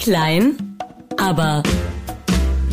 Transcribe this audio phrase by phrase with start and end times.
[0.00, 0.56] Klein,
[1.18, 1.62] aber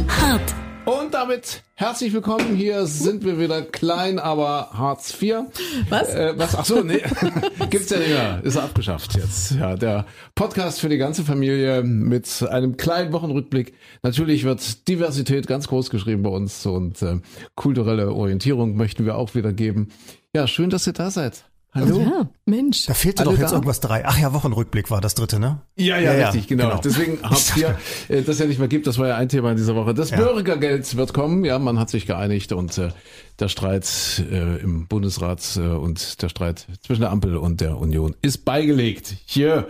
[0.07, 0.55] hart.
[0.85, 2.55] Und damit herzlich willkommen.
[2.55, 5.39] Hier sind wir wieder klein, aber Hartz IV.
[5.89, 6.15] Was?
[6.15, 6.55] Äh, was?
[6.55, 7.01] Ach so, nee.
[7.69, 8.39] Gibt's ja nicht mehr.
[8.45, 9.51] Ist abgeschafft jetzt.
[9.51, 10.05] Ja, der
[10.35, 13.73] Podcast für die ganze Familie mit einem kleinen Wochenrückblick.
[14.03, 17.19] Natürlich wird Diversität ganz groß geschrieben bei uns und äh,
[17.55, 19.89] kulturelle Orientierung möchten wir auch wieder geben.
[20.33, 21.43] Ja, schön, dass ihr da seid.
[21.77, 21.99] Hallo.
[22.01, 22.85] Ja, Mensch.
[22.85, 23.55] Da fehlte Alle doch jetzt da?
[23.55, 24.05] irgendwas drei.
[24.05, 25.61] Ach ja, Wochenrückblick war das dritte, ne?
[25.75, 26.69] Ja, ja, Ja, richtig, genau.
[26.69, 26.81] genau.
[26.81, 27.77] Deswegen habt ihr
[28.09, 28.87] äh, das ja nicht mehr gibt.
[28.87, 29.93] Das war ja ein Thema in dieser Woche.
[29.93, 30.17] Das Ja.
[30.17, 31.45] Bürgergeld wird kommen.
[31.45, 32.89] Ja, man hat sich geeinigt und äh,
[33.39, 33.87] der Streit
[34.31, 39.13] äh, im Bundesrat äh, und der Streit zwischen der Ampel und der Union ist beigelegt.
[39.25, 39.67] Hier.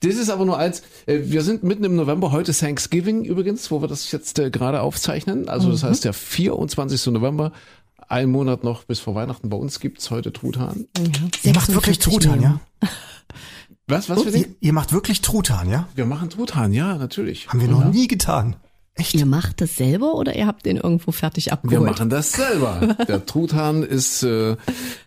[0.00, 0.82] Das ist aber nur eins.
[1.06, 2.32] Äh, wir sind mitten im November.
[2.32, 5.48] Heute ist Thanksgiving übrigens, wo wir das jetzt äh, gerade aufzeichnen.
[5.48, 7.06] Also das heißt der 24.
[7.06, 7.52] November.
[8.08, 9.48] Ein Monat noch bis vor Weihnachten.
[9.48, 10.86] Bei uns gibt's heute Truthahn.
[11.42, 12.60] Ihr macht wirklich 46 Truthahn, ja?
[13.88, 14.08] Was?
[14.08, 15.88] Was für Ihr, ihr macht wirklich Truthahn, ja?
[15.94, 17.48] Wir machen Truthahn, ja, natürlich.
[17.48, 18.56] Haben wir noch nie getan.
[18.98, 19.14] Echt?
[19.14, 21.90] Ihr macht das selber oder ihr habt den irgendwo fertig Wir abgeholt?
[21.90, 22.96] machen das selber.
[23.08, 24.56] Der Truthahn ist äh,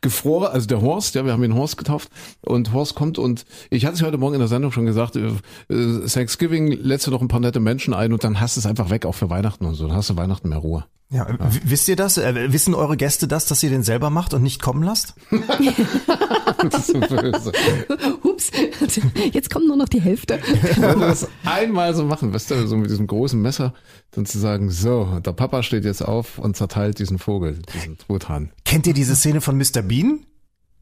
[0.02, 2.09] gefroren, also der Horst, ja, wir haben ihn Horst getauft
[2.42, 5.31] und Horst kommt und ich hatte es heute Morgen in der Sendung schon gesagt, äh,
[5.70, 8.67] äh, Thanksgiving lädst du noch ein paar nette Menschen ein und dann hast du es
[8.67, 10.86] einfach weg, auch für Weihnachten und so, dann hast du Weihnachten mehr Ruhe.
[11.11, 12.17] Ja, w- wisst ihr das?
[12.19, 15.15] Äh, wissen eure Gäste das, dass ihr den selber macht und nicht kommen lasst?
[16.61, 17.52] Das ist so böse.
[18.23, 18.52] Hups,
[19.31, 20.39] jetzt kommt nur noch die Hälfte.
[20.75, 23.73] Wenn wir das einmal so machen, weißt du, so mit diesem großen Messer,
[24.11, 28.52] dann zu sagen, so, der Papa steht jetzt auf und zerteilt diesen Vogel, diesen Truthahn.
[28.65, 29.81] Kennt ihr diese Szene von Mr.
[29.83, 30.25] Bean?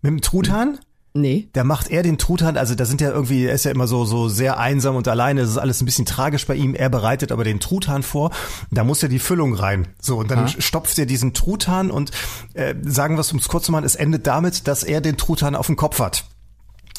[0.01, 0.79] Mit dem Truthahn?
[1.21, 1.49] Nee.
[1.53, 4.05] Da macht er den Truthahn, also da sind ja irgendwie, er ist ja immer so,
[4.05, 6.75] so sehr einsam und alleine, es ist alles ein bisschen tragisch bei ihm.
[6.75, 8.31] Er bereitet aber den Truthahn vor,
[8.71, 9.87] da muss ja die Füllung rein.
[10.01, 12.11] So, und dann stopft er diesen Truthahn und
[12.53, 15.17] äh, sagen wir es, um es kurz zu machen, es endet damit, dass er den
[15.17, 16.25] Truthahn auf dem Kopf hat.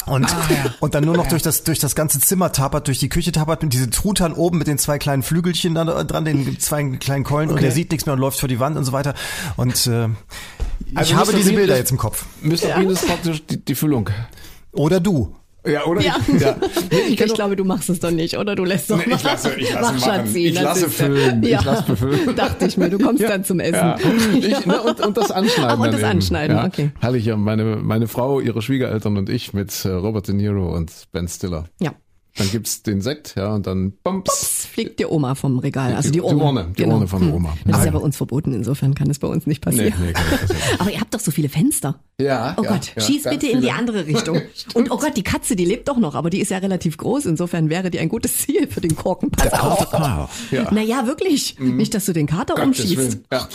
[0.09, 0.27] Und,
[0.81, 3.63] und dann nur noch durch das, durch das ganze Zimmer tapert, durch die Küche tapert,
[3.63, 7.51] mit diesem Truthahn oben mit den zwei kleinen Flügelchen da dran, den zwei kleinen Keulen
[7.51, 9.15] und der sieht nichts mehr und läuft vor die Wand und so weiter.
[9.57, 10.09] Und äh,
[10.95, 12.25] Also ich habe diese Bilder ist- jetzt im Kopf.
[12.43, 12.57] Mr.
[12.75, 14.11] Bean ist praktisch die, die Füllung.
[14.73, 15.35] Oder du.
[15.67, 16.01] Ja, oder?
[16.01, 16.17] Ja.
[16.29, 16.57] Ich, ja.
[17.09, 18.55] Ich, doch- glaube, du machst es doch nicht, oder?
[18.55, 20.27] Du lässt doch Nee, ich lasse, ich lasse Mach, machen.
[20.27, 21.43] Schatzi, Ich lasse füllen.
[21.43, 21.59] Ja.
[21.59, 22.37] Ich lasse befüllen.
[22.37, 23.95] Dachte ich mir, du kommst dann zum Essen.
[24.39, 25.71] Ich, ne, und, und das Anschneiden.
[25.71, 26.11] Ach, und das eben.
[26.11, 26.91] Anschneiden, okay.
[27.19, 31.27] Ja, meine, meine Frau, ihre Schwiegereltern und ich mit äh, Robert De Niro und Ben
[31.29, 31.65] Stiller.
[31.81, 31.93] Ja.
[32.39, 34.25] Dann gibt's den Sekt, ja, und dann bums.
[34.27, 36.43] Das fliegt die Oma vom Regal, also die Die Urne.
[36.43, 37.55] Urne, die Urne von der Oma.
[37.67, 39.95] Das ist ja bei uns verboten, insofern kann es bei uns nicht Nee, passieren.
[40.07, 40.81] nee, kann nicht.
[40.81, 42.01] Aber ihr habt doch so viele Fenster.
[42.21, 44.41] Ja, Oh ja, Gott, ja, schieß bitte in die andere Richtung.
[44.75, 47.27] Und oh Gott, die Katze, die lebt doch noch, aber die ist ja relativ groß.
[47.27, 49.31] Insofern wäre die ein gutes Ziel für den Korken.
[49.31, 49.93] Pass auf.
[49.95, 50.73] Ah, ja.
[50.73, 51.59] Naja, wirklich.
[51.61, 52.97] Nicht, dass du den Kater Gottes umschießt.
[52.97, 53.25] Willen.
[53.33, 53.49] Ja.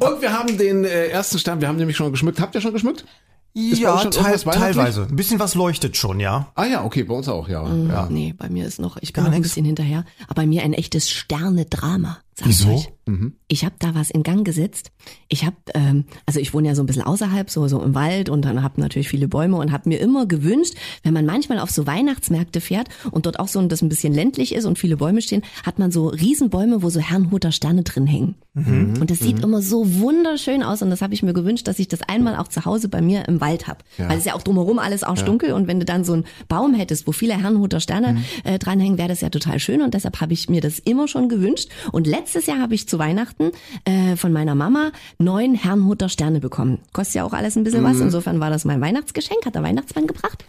[0.00, 2.40] Und wir haben den äh, ersten Stern, wir haben nämlich schon geschmückt.
[2.40, 3.04] Habt ihr schon geschmückt?
[3.52, 5.06] Ja, teil, teilweise.
[5.10, 6.52] Ein bisschen was leuchtet schon, ja.
[6.54, 7.64] Ah ja, okay, bei uns auch, ja.
[7.64, 7.88] Mhm.
[7.90, 8.06] ja.
[8.08, 9.48] Nee, bei mir ist noch, ich bin Gar noch ein nix.
[9.50, 12.18] bisschen hinterher, aber bei mir ein echtes Sterne-Drama.
[12.34, 13.32] sag ich Euch.
[13.48, 14.92] Ich habe da was in Gang gesetzt.
[15.28, 18.28] Ich habe, ähm, also ich wohne ja so ein bisschen außerhalb, so so im Wald
[18.28, 21.70] und dann habe natürlich viele Bäume und habe mir immer gewünscht, wenn man manchmal auf
[21.70, 25.20] so Weihnachtsmärkte fährt und dort auch so das ein bisschen ländlich ist und viele Bäume
[25.22, 28.34] stehen, hat man so Riesenbäume, wo so Herrnhuter Sterne drin hängen.
[28.52, 31.86] Und das sieht immer so wunderschön aus und das habe ich mir gewünscht, dass ich
[31.86, 34.08] das einmal auch zu Hause bei mir im Wald hab, Ja.
[34.08, 36.74] weil es ja auch drumherum alles auch dunkel und wenn du dann so einen Baum
[36.74, 40.32] hättest, wo viele Herrnhuter Sterne äh, dranhängen, wäre das ja total schön und deshalb habe
[40.32, 43.50] ich mir das immer schon gewünscht und letztes Jahr habe ich zu Weihnachten
[43.84, 46.78] äh, von meiner Mama neun Herrnhuter Sterne bekommen.
[46.92, 50.06] Kostet ja auch alles ein bisschen was, insofern war das mein Weihnachtsgeschenk, hat der Weihnachtsmann
[50.06, 50.44] gebracht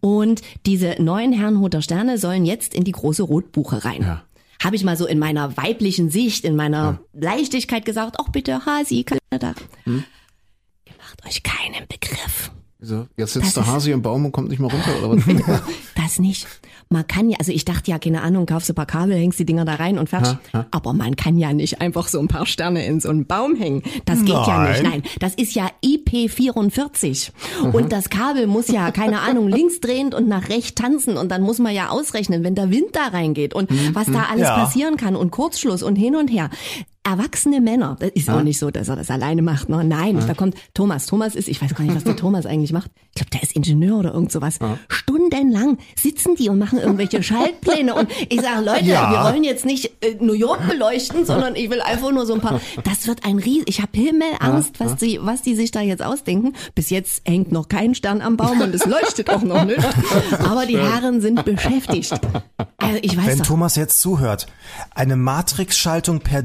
[0.00, 4.00] und diese neun Herrnhuter Sterne sollen jetzt in die große Rotbuche rein.
[4.00, 4.22] Ja.
[4.64, 9.04] Habe ich mal so in meiner weiblichen Sicht, in meiner Leichtigkeit gesagt, ach bitte, Hasi,
[9.04, 9.52] kann da.
[9.84, 10.02] Hm?
[10.86, 12.52] Ihr macht euch keinen Begriff.
[12.78, 13.06] Wieso?
[13.16, 15.60] Jetzt Das sitzt der ist- Hase im Baum und kommt nicht mehr runter, oder was?
[15.94, 16.46] Das nicht.
[16.88, 19.40] Man kann ja, also ich dachte ja, keine Ahnung, kaufst du ein paar Kabel, hängst
[19.40, 20.36] die Dinger da rein und fertig.
[20.70, 23.82] Aber man kann ja nicht einfach so ein paar Sterne in so einen Baum hängen.
[24.04, 24.82] Das geht ja nicht.
[24.84, 24.90] Nein.
[24.90, 27.30] Nein, das ist ja IP44.
[27.72, 31.16] Und das Kabel muss ja, keine Ahnung, links drehend und nach rechts tanzen.
[31.16, 34.42] Und dann muss man ja ausrechnen, wenn der Wind da reingeht und was da alles
[34.46, 34.56] Ja.
[34.56, 36.50] passieren kann und Kurzschluss und hin und her.
[37.08, 39.68] Erwachsene Männer, das ist auch nicht so, dass er das alleine macht.
[39.68, 39.84] Ne?
[39.84, 41.06] Nein, da kommt Thomas.
[41.06, 42.90] Thomas ist, ich weiß gar nicht, was der Thomas eigentlich macht.
[43.10, 44.58] Ich glaube, der ist Ingenieur oder irgend sowas.
[44.88, 47.94] Stundenlang sitzen die und machen irgendwelche Schaltpläne.
[47.94, 49.10] Und ich sage, Leute, Ja.
[49.12, 52.40] wir wollen jetzt nicht äh, New York beleuchten, sondern ich will einfach nur so ein
[52.40, 52.60] paar.
[52.84, 53.62] Das wird ein Ries.
[53.66, 56.54] Ich habe Himmelangst, was die, was die sich da jetzt ausdenken.
[56.74, 59.78] Bis jetzt hängt noch kein Stern am Baum und es leuchtet auch noch nicht.
[60.44, 62.12] Aber die Herren sind beschäftigt.
[62.78, 63.46] Also ich weiß Wenn doch.
[63.46, 64.46] Thomas jetzt zuhört,
[64.94, 66.42] eine Matrix-Schaltung per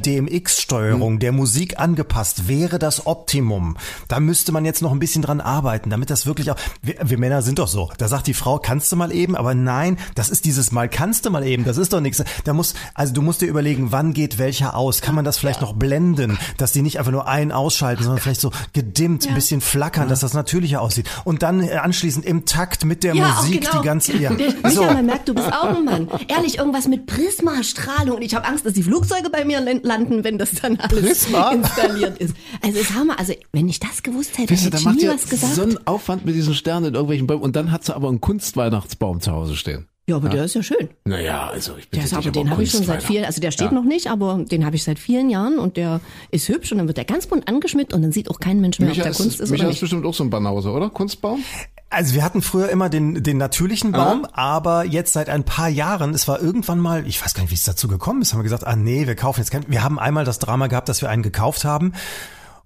[0.56, 3.77] DMX-Steuerung, der Musik angepasst, wäre das Optimum.
[4.07, 7.18] Da müsste man jetzt noch ein bisschen dran arbeiten, damit das wirklich auch, wir, wir
[7.18, 7.89] Männer sind doch so.
[7.98, 11.25] Da sagt die Frau, kannst du mal eben, aber nein, das ist dieses Mal, kannst
[11.25, 12.24] du mal eben, das ist doch nichts.
[12.44, 15.01] Da muss, also du musst dir überlegen, wann geht welcher aus?
[15.01, 18.42] Kann man das vielleicht noch blenden, dass die nicht einfach nur einen ausschalten, sondern vielleicht
[18.42, 21.07] so gedimmt, ein bisschen flackern, dass das natürlicher aussieht.
[21.24, 23.81] Und dann äh, anschließend im Takt mit der Ja, Musik genau.
[23.81, 24.30] die ganze, ja.
[24.31, 24.83] Michael, So.
[24.83, 26.07] man merkt, du bist auch ein Mann.
[26.27, 28.18] Ehrlich, irgendwas mit Prismastrahlung.
[28.18, 31.02] Und ich habe Angst, dass die Flugzeuge bei mir lan- landen, wenn das dann alles
[31.02, 31.52] Prisma?
[31.52, 32.36] installiert ist.
[32.62, 35.08] Also es haben wir, also wenn ich das gewusst hätte, Weißt du, hätte ich nie
[35.08, 35.56] was gesagt.
[35.56, 38.20] so einen Aufwand mit diesen Sternen in irgendwelchen Bäumen und dann hat sie aber einen
[38.22, 39.88] Kunstweihnachtsbaum zu Hause stehen.
[40.10, 40.90] ja, aber der ist ja schön.
[41.06, 43.52] Naja, also ich bitte Der ist, aber den habe ich schon seit vielen, also der
[43.52, 46.02] steht noch nicht, aber den habe ich seit vielen Jahren und der
[46.32, 48.80] ist hübsch und dann wird der ganz bunt angeschmückt und dann sieht auch kein Mensch
[48.80, 49.82] mehr, Micha ob der ist, Kunst ist Micha oder ist nicht.
[49.82, 50.90] bestimmt auch so ein Banause, oder?
[50.90, 51.44] Kunstbaum?
[51.92, 56.14] Also wir hatten früher immer den, den natürlichen Baum, aber jetzt seit ein paar Jahren,
[56.14, 58.44] es war irgendwann mal, ich weiß gar nicht, wie es dazu gekommen ist, haben wir
[58.44, 59.66] gesagt, ah nee, wir kaufen jetzt keinen.
[59.68, 61.94] Wir haben einmal das Drama gehabt, dass wir einen gekauft haben.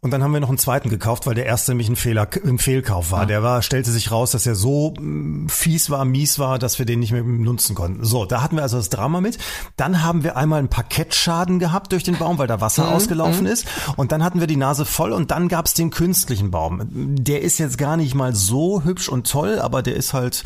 [0.05, 2.59] Und dann haben wir noch einen zweiten gekauft, weil der erste nämlich ein Fehler, ein
[2.59, 3.25] Fehlkauf war.
[3.25, 6.85] Der war, stellte sich raus, dass er so mm, fies war, mies war, dass wir
[6.85, 8.05] den nicht mehr nutzen konnten.
[8.05, 9.39] So, da hatten wir also das Drama mit.
[9.77, 13.65] Dann haben wir einmal einen Parkettschaden gehabt durch den Baum, weil da Wasser ausgelaufen ist.
[13.97, 16.83] Und dann hatten wir die Nase voll und dann gab's den künstlichen Baum.
[16.91, 20.43] Der ist jetzt gar nicht mal so hübsch und toll, aber der ist halt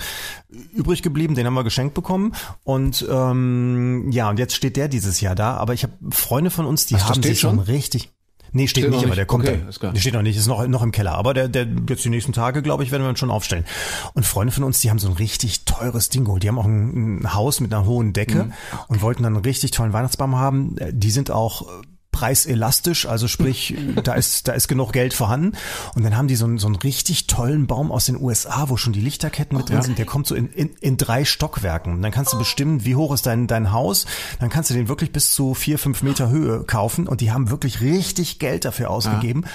[0.72, 2.34] übrig geblieben, den haben wir geschenkt bekommen.
[2.64, 5.58] Und ähm, ja, und jetzt steht der dieses Jahr da.
[5.58, 7.60] Aber ich habe Freunde von uns, die Ach, haben sich schon?
[7.60, 8.14] richtig.
[8.52, 9.18] Nee, steht, Steht nicht, noch aber nicht.
[9.18, 9.94] der kommt Okay, dann.
[9.94, 11.14] Der steht noch nicht, ist noch, noch im Keller.
[11.14, 13.66] Aber der, der jetzt die nächsten Tage, glaube ich, werden wir ihn schon aufstellen.
[14.14, 16.44] Und Freunde von uns, die haben so ein richtig teures Ding geholt.
[16.44, 18.54] Die haben auch ein, ein Haus mit einer hohen Decke Mhm.
[18.88, 20.76] und wollten dann einen richtig tollen Weihnachtsbaum haben.
[20.92, 21.68] Die sind auch
[22.12, 25.56] preiselastisch, also sprich, da ist, da ist genug Geld vorhanden.
[25.96, 28.78] Und dann haben die so einen, so einen richtig tollen Baum aus den USA, wo
[28.78, 29.98] schon die Lichterketten mit drin sind.
[29.98, 31.94] Der kommt so in, in, in drei Stockwerken.
[31.94, 34.06] Und dann kannst du bestimmen, wie hoch ist dein, dein Haus.
[34.40, 37.08] Dann kannst du den wirklich bis zu vier, fünf Meter Höhe kaufen.
[37.08, 39.46] Und die haben wirklich richtig Geld dafür ausgegeben.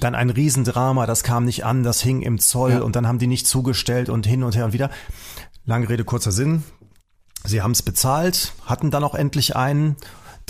[0.00, 3.26] dann ein Riesendrama, das kam nicht an, das hing im Zoll und dann haben die
[3.26, 4.90] nicht zugestellt und hin und her und wieder.
[5.64, 6.64] Lange Rede, kurzer Sinn.
[7.44, 9.96] Sie haben es bezahlt, hatten dann auch endlich einen.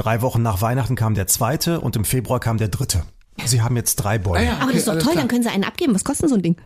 [0.00, 3.02] Drei Wochen nach Weihnachten kam der zweite und im Februar kam der dritte.
[3.44, 4.38] Sie haben jetzt drei Bäume.
[4.38, 4.52] Ah ja.
[4.54, 5.14] Aber Okay, das ist doch toll, klar.
[5.16, 5.94] dann können sie einen abgeben.
[5.94, 6.56] Was kostet denn so ein Ding?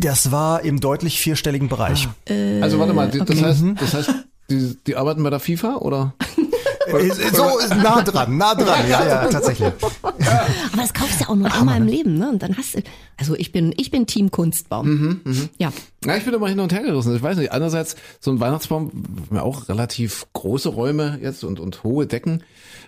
[0.00, 2.08] Das war im deutlich vierstelligen Bereich.
[2.60, 3.44] Also warte mal, die- das okay.
[3.44, 4.14] heißt, das heißt,
[4.50, 6.14] die, die arbeiten bei der FIFA oder?
[6.88, 9.70] Äh, So ist nah dran, nah dran, ja, ja, tatsächlich.
[10.72, 12.28] Aber das kaufst du ja auch nur einmal im Leben, ne?
[12.28, 12.82] Und dann hast du,
[13.16, 15.20] also ich bin, ich bin Team Kunstbaum.
[15.58, 15.72] Ja.
[16.04, 17.14] Ja, ich bin immer hin und her gerissen.
[17.16, 18.90] Ich weiß nicht, einerseits so ein Weihnachtsbaum,
[19.30, 22.42] wir auch relativ große Räume jetzt und, und hohe Decken.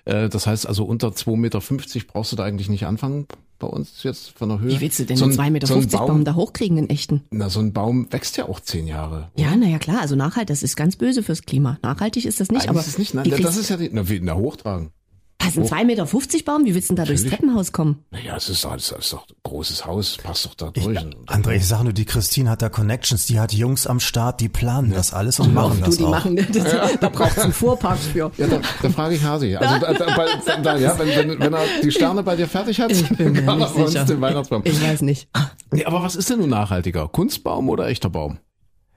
[0.04, 1.60] Äh, Das heißt also unter 2,50 Meter
[2.06, 3.26] brauchst du da eigentlich nicht anfangen
[3.58, 4.70] bei uns jetzt von der Höhe.
[4.70, 7.22] Wie willst du denn so einen 2,50 Meter so Baum, Baum, da hochkriegen, einen echten?
[7.30, 9.30] Na, so ein Baum wächst ja auch zehn Jahre.
[9.36, 11.78] Ja, naja, klar, also nachhaltig, das ist ganz böse fürs Klima.
[11.82, 14.08] Nachhaltig ist das nicht, Eigentlich aber ist es nicht, nein, das ist ja die, na,
[14.08, 14.90] wie, na, hochtragen.
[15.40, 16.06] Was, ein 2,50 Meter
[16.44, 16.64] Baum?
[16.64, 17.24] Wie willst du denn da durchs.
[17.24, 18.04] Treppenhaus kommen?
[18.10, 20.98] Naja, es ist, es ist doch ein großes Haus, passt doch da durch.
[21.26, 24.48] André, ich sage nur, die Christine hat da Connections, die hat Jungs am Start, die
[24.48, 26.10] planen das alles und machen du, das die auch.
[26.10, 28.30] machen, das, da braucht es einen Fuhrpark für.
[28.36, 29.56] Ja, da, da frage ich Hasi.
[29.56, 32.80] Also, da, da, bei, da, ja, wenn, wenn, wenn er die Sterne bei dir fertig
[32.80, 34.62] hat, Ich kann er uns den Weihnachtsbaum.
[34.64, 35.28] Ich weiß nicht.
[35.72, 37.08] Nee, aber was ist denn nun nachhaltiger?
[37.08, 38.38] Kunstbaum oder echter Baum?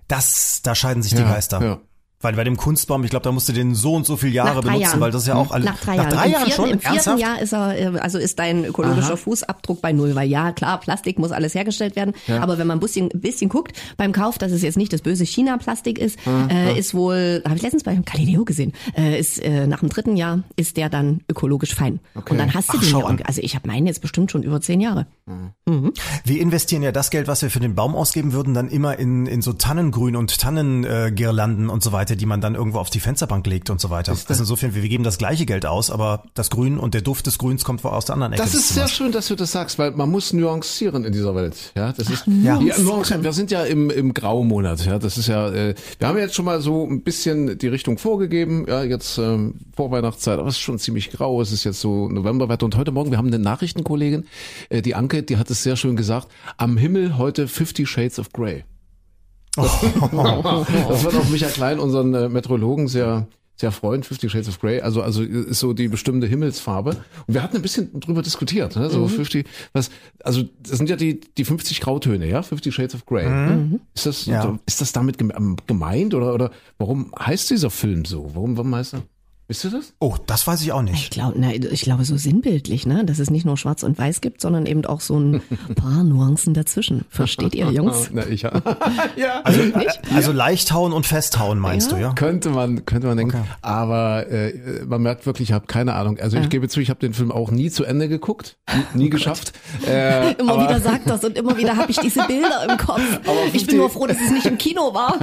[0.08, 1.62] Das, da scheiden sich die Geister.
[1.62, 1.80] Ja.
[2.24, 4.62] Weil bei dem Kunstbaum, ich glaube, da musst du den so und so viele Jahre
[4.62, 5.02] benutzen, Jahren.
[5.02, 5.66] weil das ist ja auch alles.
[5.66, 6.16] Nach drei nach Jahren.
[6.16, 6.70] drei Im Jahren vierten, schon?
[6.70, 7.20] Im vierten Ernsthaft?
[7.20, 11.20] Jahr ist er, äh, also ist dein ökologischer Fußabdruck bei null, weil ja, klar, Plastik
[11.20, 12.14] muss alles hergestellt werden.
[12.42, 15.02] Aber wenn man ein bisschen, ein bisschen guckt beim Kauf, dass es jetzt nicht das
[15.02, 16.18] böse China-Plastik ist,
[16.50, 20.16] äh, ist wohl, habe ich letztens bei Galileo gesehen, äh, ist äh, nach dem dritten
[20.16, 22.00] Jahr ist der dann ökologisch fein.
[22.14, 24.62] Und dann hast du Ach, den ja, also ich habe meinen jetzt bestimmt schon über
[24.62, 25.08] zehn Jahre.
[26.26, 29.26] Wir investieren ja das Geld, was wir für den Baum ausgeben würden, dann immer in,
[29.26, 32.90] in so Tannengrün und Tannengirlanden äh, Girlanden und so weiter, die man dann irgendwo auf
[32.90, 34.12] die Fensterbank legt und so weiter.
[34.12, 37.28] Also insofern, wir, wir geben das gleiche Geld aus, aber das Grün und der Duft
[37.28, 38.42] des Grüns kommt aus der anderen Ecke.
[38.42, 41.72] Das ist sehr schön, dass du das sagst, weil man muss nuancieren in dieser Welt.
[41.76, 42.60] Ja, das ist Ja.
[42.60, 43.24] Ja, nuancieren.
[43.24, 44.86] Wir sind ja im im Graumonat.
[44.86, 45.50] Ja, das ist ja.
[45.50, 48.66] Äh, wir haben jetzt schon mal so ein bisschen die Richtung vorgegeben.
[48.68, 51.42] Ja, jetzt ähm, Vorweihnachtszeit, aber es ist schon ziemlich grau.
[51.42, 54.26] Es ist jetzt so Novemberwetter und heute Morgen wir haben eine Nachrichtenkollegin,
[54.70, 56.28] äh, die Anke, die hat es sehr schön gesagt.
[56.58, 58.64] Am Himmel heute 50 Shades of Grey.
[59.56, 64.60] Das, das wird auch Michael Klein, unseren äh, Meteorologen, sehr sehr freuen, 50 Shades of
[64.60, 66.90] Grey, also also ist so die bestimmte Himmelsfarbe.
[67.28, 68.90] Und wir hatten ein bisschen drüber diskutiert, ne?
[68.90, 69.92] so 50, was,
[70.24, 73.28] also das sind ja die die 50 Grautöne, ja, 50 Shades of Grey.
[73.94, 74.58] Ist das Ja.
[74.66, 78.32] ist das damit ähm, gemeint oder oder warum heißt dieser Film so?
[78.34, 79.04] Warum warum heißt er?
[79.50, 79.94] Wisst ihr das?
[80.00, 81.22] Oh, das weiß ich auch Ich nicht.
[81.72, 84.86] ich glaube so sinnbildlich, ne, dass es nicht nur Schwarz und Weiß gibt, sondern eben
[84.86, 85.42] auch so ein
[85.76, 87.04] paar Nuancen dazwischen.
[87.10, 88.10] Versteht ihr, Jungs?
[88.14, 88.62] Na, ich, ja.
[89.44, 89.62] Also,
[90.16, 91.98] also leicht hauen und festhauen meinst Ja.
[91.98, 92.14] du, ja?
[92.14, 93.38] Könnte man, könnte man denken.
[93.62, 96.20] Aber äh, man merkt wirklich, ich habe keine Ahnung.
[96.20, 98.58] Also ich gebe zu, ich habe den Film auch nie zu Ende geguckt,
[98.94, 99.52] nie, nie geschafft.
[99.86, 103.02] Äh, Immer aber wieder sagt das und immer wieder habe ich diese Bilder im Kopf.
[103.48, 105.20] Ich 50 bin nur froh, dass es nicht im Kino war.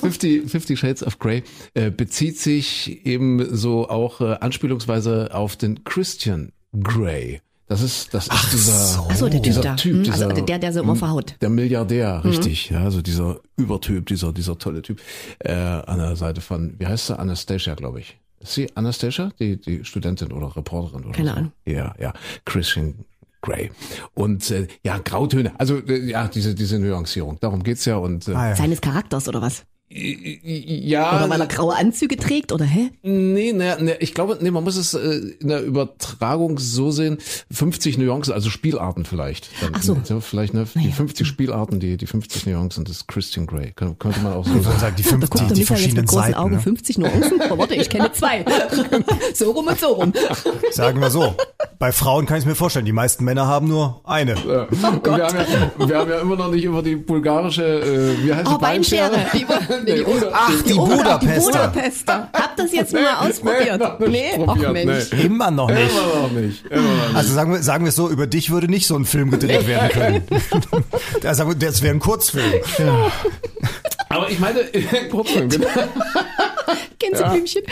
[0.00, 1.42] 50, 50 Shades of Grey
[1.74, 6.52] äh, bezieht sich eben so auch äh, anspielungsweise auf den Christian
[6.82, 7.40] Grey.
[7.66, 9.76] Das ist, das ist dieser, Ach so, der Typ dieser da.
[9.76, 11.36] Typ, Hm, dieser, also der, der so immer verhaut.
[11.40, 12.30] Der Milliardär, Mhm.
[12.30, 15.00] richtig, ja, also dieser Übertyp, dieser, dieser tolle Typ,
[15.38, 18.18] äh, an der Seite von, wie heißt sie, Anastasia, glaube ich.
[18.40, 21.36] Ist sie Anastasia, die, die Studentin oder Reporterin oder Keine so?
[21.36, 21.52] Ahnung.
[21.64, 22.12] Ja, ja,
[22.44, 23.04] Christian
[23.42, 23.70] Grey.
[24.14, 28.34] Und äh, ja, Grautöne, also äh, ja, diese, diese Nuancierung, darum geht's ja und äh,
[28.34, 28.56] Ah, ja.
[28.56, 29.64] Seines Charakters oder was?
[29.92, 32.90] Ja, Oder weil er graue Anzüge trägt oder hä?
[33.02, 35.00] Nee, ne, ne, ich glaube, nee, man muss es äh,
[35.40, 37.18] in der Übertragung so sehen,
[37.50, 39.50] 50 Nuancen, also Spielarten vielleicht.
[39.60, 39.96] Dann, Ach so.
[40.20, 40.92] Vielleicht ne, die Naja.
[40.92, 43.72] 50 Spielarten, die die 50 Nuancen des Christian Grey.
[43.74, 44.78] Kön könnte man auch so sagen.
[44.78, 46.34] sagen, die, Da fünf, guckt die, der die verschiedenen mit Seiten.
[46.34, 46.60] Augen Ne?
[46.60, 47.40] 50 Nuancen.
[47.50, 48.44] Oh, warte, ich kenne zwei.
[49.34, 50.12] so rum und so rum.
[50.70, 51.34] Sagen wir so.
[51.80, 54.34] Bei Frauen kann ich mir vorstellen, die meisten Männer haben nur eine.
[54.46, 54.64] Ja.
[54.64, 58.32] Und wir, haben ja, wir haben ja immer noch nicht über die bulgarische, äh, wie
[58.32, 59.10] heißt Oh, die Weinschere?
[59.12, 59.79] Weinschere.
[59.80, 61.30] Die, die, Nee, Buda- Ach, die Oh, Budapester.
[61.40, 62.28] Die Budapester.
[62.32, 63.78] Habt das jetzt mal ausprobiert?
[63.80, 65.04] noch nicht ach probiert, Mensch.
[65.12, 65.22] nee.
[65.22, 65.90] Immer noch nicht.
[65.90, 66.66] Immer noch nicht.
[66.66, 67.16] Immer noch nicht.
[67.16, 69.66] Also sagen wir, sagen wir es so, über dich würde nicht so ein Film gedreht
[69.66, 70.22] werden können.
[71.22, 72.52] Das wir, das wäre ein Kurzfilm.
[74.08, 74.60] Aber ich meine,
[75.10, 75.66] Kurzfilm, genau.
[76.98, 77.62] Gänseblümchen.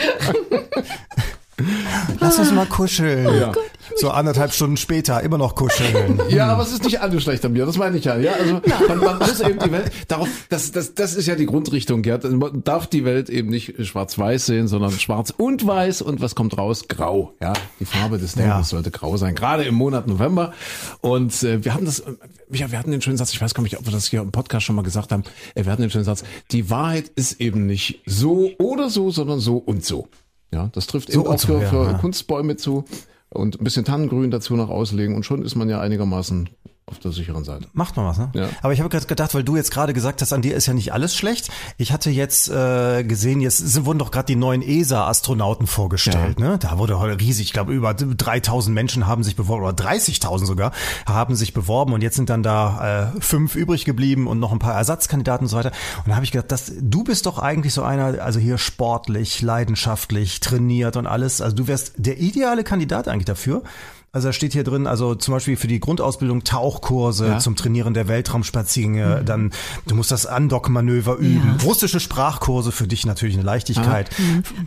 [2.19, 3.25] Lass uns mal kuscheln.
[3.39, 3.51] Ja.
[3.99, 6.21] So anderthalb Stunden später, immer noch kuscheln.
[6.29, 8.17] Ja, aber es ist nicht alles schlecht an mir, das meine ich ja.
[8.17, 11.45] ja also man, man muss eben die Welt, darauf, das, das, das ist ja die
[11.45, 12.23] Grundrichtung, Gerd.
[12.23, 16.57] Man darf die Welt eben nicht schwarz-weiß sehen, sondern schwarz und weiß und was kommt
[16.57, 16.87] raus?
[16.87, 17.33] Grau.
[17.41, 18.63] Ja, die Farbe des Denkens Ja.
[18.63, 20.53] sollte grau sein, gerade im Monat November.
[21.01, 22.03] Und äh, wir haben das,
[22.51, 24.31] ja, wir hatten den schönen Satz, ich weiß gar nicht, ob wir das hier im
[24.31, 25.23] Podcast schon mal gesagt haben,
[25.55, 29.39] äh, wir hatten den schönen Satz, die Wahrheit ist eben nicht so oder so, sondern
[29.39, 30.07] so und so.
[30.51, 31.93] Ja, das trifft So eben auch so, für, ja, für ja.
[31.93, 32.85] Kunstbäume zu
[33.29, 35.15] und ein bisschen Tannengrün dazu noch auslegen.
[35.15, 36.49] Und schon ist man ja einigermaßen
[36.89, 37.67] auf der sicheren Seite.
[37.73, 38.29] Macht mal was, ne?
[38.33, 38.49] Ja.
[38.61, 40.73] Aber ich habe gerade gedacht, weil du jetzt gerade gesagt hast, an dir ist ja
[40.73, 41.49] nicht alles schlecht.
[41.77, 46.57] Ich hatte jetzt äh, gesehen, jetzt sind, wurden doch gerade die neuen ESA-Astronauten vorgestellt, ne?
[46.59, 50.71] Da wurde heute riesig, ich glaube über 3000 Menschen haben sich beworben, oder 30.000 sogar,
[51.07, 54.59] haben sich beworben und jetzt sind dann da äh, fünf übrig geblieben und noch ein
[54.59, 55.71] paar Ersatzkandidaten und so weiter.
[55.97, 59.41] Und da habe ich gedacht, das, du bist doch eigentlich so einer, also hier sportlich,
[59.41, 61.41] leidenschaftlich, trainiert und alles.
[61.41, 63.63] Also du wärst der ideale Kandidat eigentlich dafür.
[64.11, 67.37] Also da steht hier drin, also zum Beispiel für die Grundausbildung Tauchkurse Ja.
[67.39, 69.51] zum Trainieren der Weltraumspaziergänge, dann
[69.87, 71.63] du musst das Andockmanöver üben, Ja.
[71.65, 74.09] russische Sprachkurse für dich natürlich eine Leichtigkeit,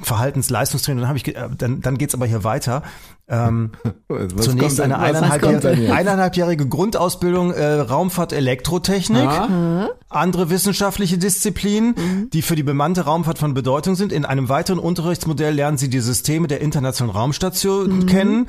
[0.03, 1.01] Verhaltensleistungstraining.
[1.01, 2.83] Dann habe ich, äh, dann, dann geht's aber hier weiter.
[3.29, 3.71] Ähm,
[4.09, 9.23] Was zunächst kommt denn- eine was kommt denn eineinhalbjährige, eineinhalbjährige Grundausbildung äh, Raumfahrt Elektrotechnik.
[9.27, 14.13] Ah, Andere wissenschaftliche Disziplinen, die für die bemannte Raumfahrt von Bedeutung sind.
[14.13, 18.49] In einem weiteren Unterrichtsmodell lernen sie die Systeme der Internationalen Raumstation kennen.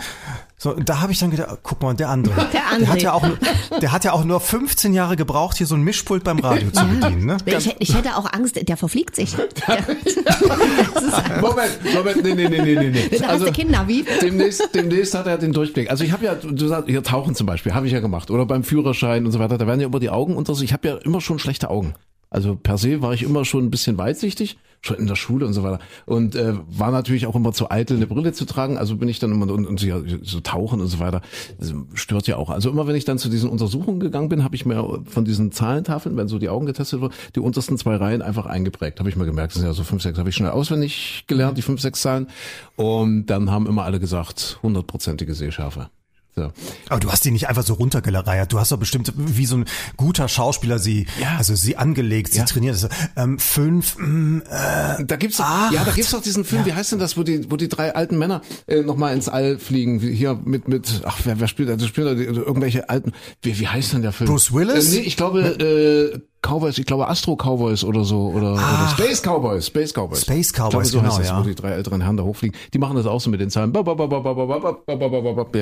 [0.63, 2.33] So, da habe ich dann gedacht, guck mal, der andere.
[2.35, 2.45] Der
[2.79, 3.01] Der hat André.
[3.03, 3.37] ja auch, nur-
[3.81, 6.85] der hat ja auch nur 15 Jahre gebraucht, hier so ein Mischpult beim Radio zu
[6.85, 7.25] bedienen.
[7.25, 7.35] Ne?
[7.45, 9.35] Ich, hätte- ich hätte auch Angst, der verfliegt sich.
[11.41, 13.17] Moment, Moment, nee, nee, nee, nee, nee, nee.
[13.19, 14.05] da hast du Kinder, wie?
[14.21, 15.89] Demnächst, demnächst hat er den Durchblick.
[15.91, 18.31] Also ich habe ja, du sagst, hier tauchen zum Beispiel, habe ich ja gemacht.
[18.31, 20.63] Oder beim Führerschein und so weiter, da werden ja immer die Augen unter sich.
[20.69, 21.93] Ich habe ja immer schon schlechte Augen.
[22.33, 25.53] Also per se war ich immer schon ein bisschen weitsichtig, schon in der Schule und
[25.53, 25.79] so weiter.
[26.05, 28.77] Und äh, war natürlich auch immer zu eitel, eine Brille zu tragen.
[28.77, 29.87] Also bin ich dann immer und, und so,
[30.23, 31.21] so tauchen und so weiter.
[31.59, 32.49] Das stört ja auch.
[32.49, 35.51] Also immer wenn ich dann zu diesen Untersuchungen gegangen bin, habe ich mir von diesen
[35.51, 38.99] Zahlentafeln, wenn so die Augen getestet wurden, die untersten zwei Reihen einfach eingeprägt.
[38.99, 41.57] Habe ich mir gemerkt, das sind ja so fünf, sechs, habe ich schnell auswendig gelernt,
[41.57, 42.27] die fünf, sechs Zahlen.
[42.75, 45.89] Und dann haben immer alle gesagt, hundertprozentige Sehschärfe.
[46.35, 46.51] So.
[46.89, 48.51] Aber du hast die nicht einfach so runtergeleiert.
[48.51, 49.65] Du hast doch bestimmt wie so ein
[49.97, 51.35] guter Schauspieler sie, Ja.
[51.37, 52.45] also sie angelegt, sie Ja.
[52.45, 52.73] trainiert.
[52.73, 55.73] Also, ähm, fünf, mm, äh, Da gibt's Acht.
[55.73, 57.93] ja, da gibt's doch diesen Film, wie heißt denn das, wo die wo die drei
[57.93, 61.47] alten Männer äh, noch mal ins All fliegen, wie hier mit mit ach wer wer
[61.47, 63.11] spielt da, das spielen da irgendwelche alten
[63.43, 64.29] wie wie heißt denn der Film?
[64.29, 64.91] Bruce Willis?
[64.91, 69.05] Äh, nee, ich glaube äh, Cowboys, ich glaube Astro Cowboys oder so oder, Ach, oder
[69.05, 70.21] Space Cowboys, Space Cowboys.
[70.21, 71.39] Space Cowboys, ich glaube, so genau, ja.
[71.39, 72.57] Wo die drei älteren Herren da hochfliegen.
[72.73, 73.73] Die machen das auch so mit den Zahlen.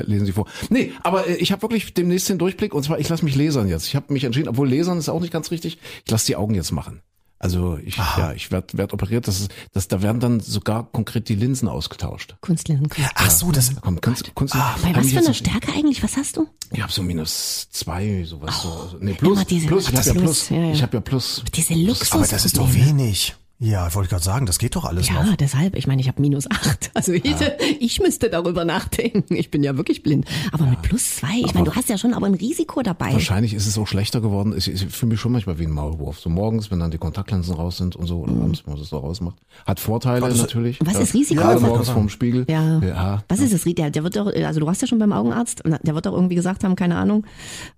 [0.07, 0.45] Lesen Sie vor.
[0.69, 3.87] Nee, aber ich habe wirklich demnächst den Durchblick und zwar ich lasse mich lesern jetzt.
[3.87, 5.77] Ich habe mich entschieden, obwohl lesern ist auch nicht ganz richtig.
[6.05, 7.01] Ich lasse die Augen jetzt machen.
[7.41, 11.27] Also ich ja, ich werde werd operiert, das ist das da werden dann sogar konkret
[11.27, 12.35] die Linsen ausgetauscht.
[12.39, 12.87] Kunstlinsen.
[13.15, 16.03] ach so, das, Komm, Kunst, Kunst, Bei hab was ich für noch- Stärke eigentlich?
[16.03, 16.47] Was hast du?
[16.71, 18.69] Ich habe so minus zwei, sowas so.
[18.69, 20.71] Also, nee, plus, diese- plus, ich habe ja plus, ja, ja.
[20.71, 21.43] ich habe ja plus.
[21.53, 22.11] Diese Lux.
[22.11, 23.35] aber das ist doch wenig.
[23.63, 25.35] Ja, wollte ich gerade sagen, das geht doch alles Ja, noch.
[25.35, 25.75] deshalb.
[25.75, 26.89] Ich meine, ich habe minus acht.
[26.95, 27.23] Also ich,
[27.79, 29.35] ich müsste darüber nachdenken.
[29.35, 30.25] Ich bin ja wirklich blind.
[30.51, 33.13] Aber mit plus zwei, ich meine, du hast ja schon aber ein Risiko dabei.
[33.13, 34.53] Wahrscheinlich ist es auch schlechter geworden.
[34.57, 36.19] Ich, ich fühle mich schon manchmal wie ein Maulwurf.
[36.19, 38.89] So morgens, wenn dann die Kontaktlinsen raus sind und so, oder abends, wenn man das
[38.89, 39.37] so rausmacht.
[39.65, 40.79] Hat Vorteile natürlich.
[40.83, 41.41] Was ist Risiko?
[41.41, 42.45] Gerade Ja, morgens vorm Spiegel.
[42.49, 42.79] Ja.
[42.79, 43.23] ja.
[43.29, 43.63] Was ist das?
[43.63, 46.35] Der, der wird doch, also du warst ja schon beim Augenarzt, der wird doch irgendwie
[46.35, 47.25] gesagt haben, keine Ahnung,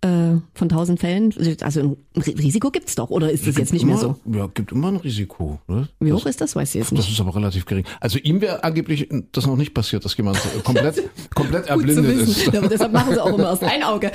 [0.01, 3.85] äh, von tausend Fällen, also ein Ri- Risiko gibt's doch, oder ist das jetzt nicht
[3.85, 4.15] mehr so?
[4.25, 5.59] Immer, ja, gibt immer ein Risiko.
[5.99, 6.55] Wie hoch ist das?
[6.55, 7.11] Weiß ich jetzt Das nicht.
[7.11, 7.85] ist aber relativ gering.
[7.99, 11.01] Also ihm wäre angeblich das noch nicht passiert, dass jemand komplett,
[11.35, 12.45] komplett erblindet ist.
[12.53, 14.11] Ja, deshalb machen sie auch immer erst ein Auge.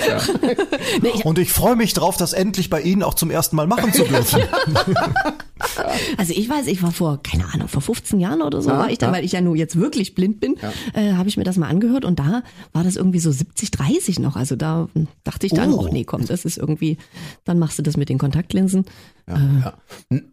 [1.03, 3.67] nee, ich, Und ich freue mich drauf, das endlich bei Ihnen auch zum ersten Mal
[3.67, 4.43] machen zu dürfen.
[6.17, 8.99] also ich weiß, ich war vor, keine Ahnung, vor 15 Jahren oder so war ich
[8.99, 9.13] da, ja.
[9.13, 10.57] weil ich ja nur jetzt wirklich blind bin,
[10.95, 14.19] äh, habe ich mir das mal angehört und da war das irgendwie so 70, 30
[14.19, 14.37] noch.
[14.37, 14.89] Also da
[15.25, 15.87] dachte ich dann, Oh.
[15.87, 16.97] oh nee, komm, das ist irgendwie,
[17.45, 18.85] dann machst du das mit den Kontaktlinsen.
[19.29, 19.75] Ja.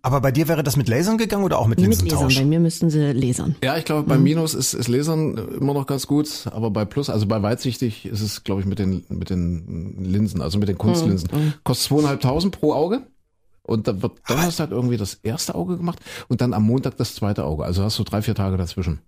[0.01, 2.07] Aber bei dir wäre das mit Lasern gegangen oder auch mit Nee, mit Lasern.
[2.09, 2.35] Linsentausch?
[2.37, 3.55] bei mir müssten sie lasern.
[3.63, 7.09] Ja, ich glaube, bei Minus ist, ist Lasern immer noch ganz gut, aber bei Plus,
[7.09, 10.77] also bei weitsichtig ist es, glaube ich, mit den, mit den Linsen, also mit den
[10.77, 11.29] Kunstlinsen.
[11.63, 13.01] Kostet zweieinhalbtausend pro Auge.
[13.65, 17.43] Und dann wird Donnerstag irgendwie das erste Auge gemacht und dann am Montag das zweite
[17.45, 17.63] Auge.
[17.63, 18.99] Also hast du drei, vier Tage dazwischen.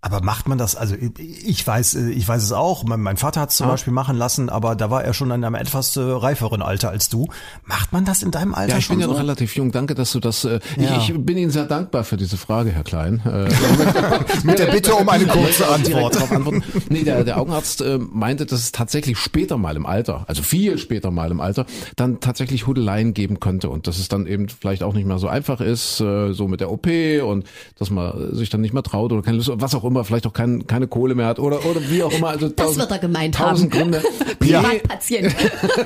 [0.00, 3.40] Aber macht man das, also ich weiß, äh, ich weiß es auch, mein, mein Vater
[3.40, 6.00] hat es zum Beispiel machen lassen, aber da war er schon in einem etwas äh,
[6.00, 7.28] reiferen Alter als du.
[7.64, 9.12] Macht man das in deinem Alter Ja, ich schon bin ja so?
[9.14, 9.72] noch relativ jung.
[9.72, 10.44] Danke, dass du das.
[10.44, 10.98] Äh, Ja.
[10.98, 13.20] ich, ich bin Ihnen sehr dankbar für diese Frage, Herr Klein.
[13.26, 13.48] Äh,
[14.44, 16.14] Mit der Bitte um eine kurze Antwort.
[16.14, 16.62] darauf antworten.
[16.88, 20.78] Nee, der, der Augenarzt äh, meinte, dass es tatsächlich später mal im Alter, also viel
[20.78, 24.82] später mal im Alter, dann tatsächlich Hudeleien geben könnte und dass es dann eben vielleicht
[24.82, 26.86] auch nicht mehr so einfach ist, äh, so mit der OP
[27.26, 27.44] und
[27.78, 30.34] dass man sich dann nicht mehr traut oder keine Lust, was auch immer, vielleicht auch
[30.34, 32.28] kein, keine Kohle mehr hat oder oder wie auch immer.
[32.28, 33.90] Also Das tausend- wird er gemeint tausend haben.
[33.92, 34.02] Gründe.
[34.38, 35.34] Privatpatient.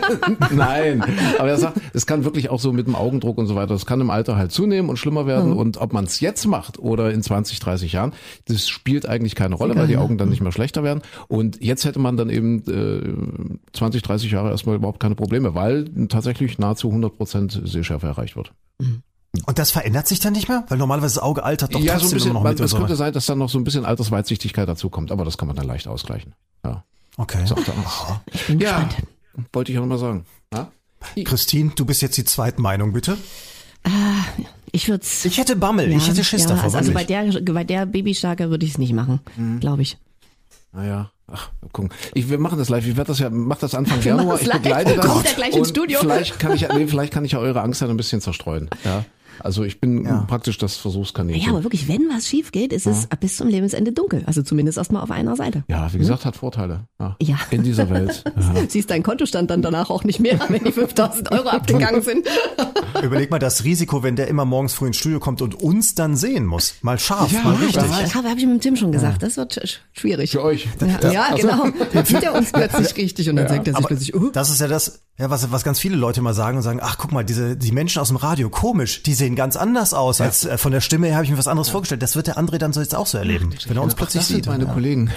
[0.50, 1.02] Nein,
[1.38, 3.86] aber er sagt, es kann wirklich auch so mit dem Augendruck und so weiter, das
[3.86, 5.52] kann im Alter halt zunehmen und schlimmer werden.
[5.52, 8.12] Und ob man es jetzt macht oder in 20, 30 Jahren,
[8.48, 11.02] das spielt eigentlich keine Rolle, weil die Augen dann nicht mehr schlechter werden.
[11.28, 12.62] Und jetzt hätte man dann eben
[13.70, 18.36] äh, 20, 30 Jahre erstmal überhaupt keine Probleme, weil tatsächlich nahezu 100 Prozent Sehschärfe erreicht
[18.36, 18.52] wird.
[18.78, 20.64] Und das verändert sich dann nicht mehr?
[20.68, 22.60] Weil normalerweise das Auge altert doch ja, so ein trotzdem bisschen, immer noch man, mit.
[22.60, 25.46] es könnte sein, dass dann noch so ein bisschen Altersweitsichtigkeit dazu kommt, aber das kann
[25.46, 26.34] man dann leicht ausgleichen.
[26.64, 26.84] Ja,
[27.16, 27.44] Okay.
[28.32, 28.96] Ich bin Ja, gespannt.
[29.52, 30.24] wollte ich auch noch mal sagen.
[30.54, 30.70] Ja?
[31.24, 33.16] Christine, du bist jetzt die Zweitmeinung, bitte.
[34.72, 36.64] Ich würde Ich hätte Bammel, ich hätte Schiss ja, davor.
[36.64, 39.60] Also, also bei der, bei der Babystarke würde ich es nicht machen, Mhm.
[39.60, 39.98] glaube ich.
[40.72, 41.90] Naja, ach, gucken.
[42.14, 42.86] Ich, wir machen das live.
[42.86, 44.40] Ich werde das ja, mach das Anfang Wir Januar.
[44.40, 44.62] Ich live.
[44.62, 45.06] begleite das.
[45.06, 45.98] Kommt er gleich ins Studio?
[46.00, 48.68] Vielleicht kann ich, nee, vielleicht kann ich ja eure Angst dann ein bisschen zerstreuen.
[48.84, 49.04] Ja.
[49.42, 51.42] Also ich bin praktisch das Versuchskaninchen.
[51.44, 54.22] Ja, aber wirklich, wenn was schief geht, ist es bis zum Lebensende dunkel.
[54.26, 55.64] Also zumindest erstmal auf einer Seite.
[55.68, 56.84] Ja, wie gesagt, hat Vorteile.
[56.98, 57.16] Ja.
[57.20, 57.36] Ja.
[57.50, 58.24] In dieser Welt.
[58.40, 58.54] Ja.
[58.68, 62.26] Siehst deinen Kontostand dann danach auch nicht mehr, wenn die 5000 Euro abgegangen sind.
[63.02, 66.16] Überleg mal das Risiko, wenn der immer morgens früh ins Studio kommt und uns dann
[66.16, 66.74] sehen muss.
[66.82, 67.76] Mal scharf, Ja, mal ja, richtig.
[67.76, 68.00] ja.
[68.00, 69.22] Das habe hab ich mit dem Tim schon gesagt.
[69.22, 70.30] Das wird sch- schwierig.
[70.32, 70.68] Für euch.
[71.02, 71.66] Ja, ja genau.
[71.92, 74.50] Dann sieht er uns plötzlich richtig und dann sagt er sich Aber plötzlich, uh, das
[74.50, 77.12] ist ja das, ja, was, was ganz viele Leute mal sagen und sagen, ach guck
[77.12, 80.22] mal, diese, die Menschen aus dem Radio, komisch, die sehen ganz anders aus.
[80.22, 82.00] Als äh, von der Stimme her habe ich mir was anderes vorgestellt.
[82.00, 84.22] Das wird der André dann so jetzt auch so erleben, wenn er uns Ach, plötzlich
[84.22, 84.46] das sind sieht.
[84.46, 84.72] meine ja.
[84.72, 85.10] Kollegen.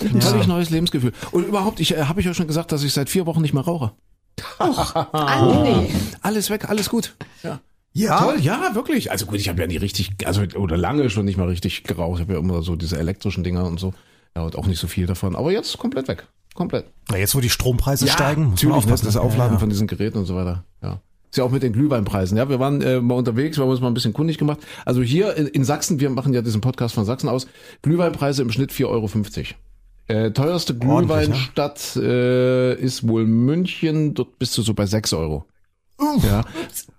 [0.00, 1.12] Ein völlig neues Lebensgefühl.
[1.30, 3.54] Und überhaupt, ich äh, habe ich ja schon gesagt, dass ich seit vier Wochen nicht
[3.54, 3.92] mehr rauche.
[4.58, 5.88] André.
[6.20, 7.16] Alles weg, alles gut.
[7.42, 7.60] Ja.
[7.94, 8.20] Ja?
[8.20, 9.10] Toll, ja, wirklich.
[9.10, 12.18] Also gut, ich habe ja nie richtig, also oder lange schon nicht mal richtig geraucht.
[12.18, 13.94] Ich habe ja immer so diese elektrischen Dinger und so.
[14.36, 15.34] Ja, und auch nicht so viel davon.
[15.34, 16.26] Aber jetzt komplett weg.
[16.58, 16.86] Komplett.
[17.08, 19.06] Na, jetzt, wo die Strompreise steigen, muss man natürlich, ne, aufpassen.
[19.06, 19.58] das Aufladen Ja, ja.
[19.60, 20.64] von diesen Geräten und so weiter.
[20.82, 21.00] Ja.
[21.30, 22.36] Ist ja auch mit den Glühweinpreisen.
[22.36, 24.58] Ja, wir waren äh, mal unterwegs, wir haben uns mal ein bisschen kundig gemacht.
[24.84, 27.46] Also hier in, in Sachsen, wir machen ja diesen Podcast von Sachsen aus,
[27.82, 29.08] Glühweinpreise im Schnitt 4,50 Euro.
[30.08, 35.44] Äh, teuerste Ordentlich, Glühweinstadt äh, ist wohl München, dort bist du so bei 6 Euro.
[36.00, 36.44] Ja.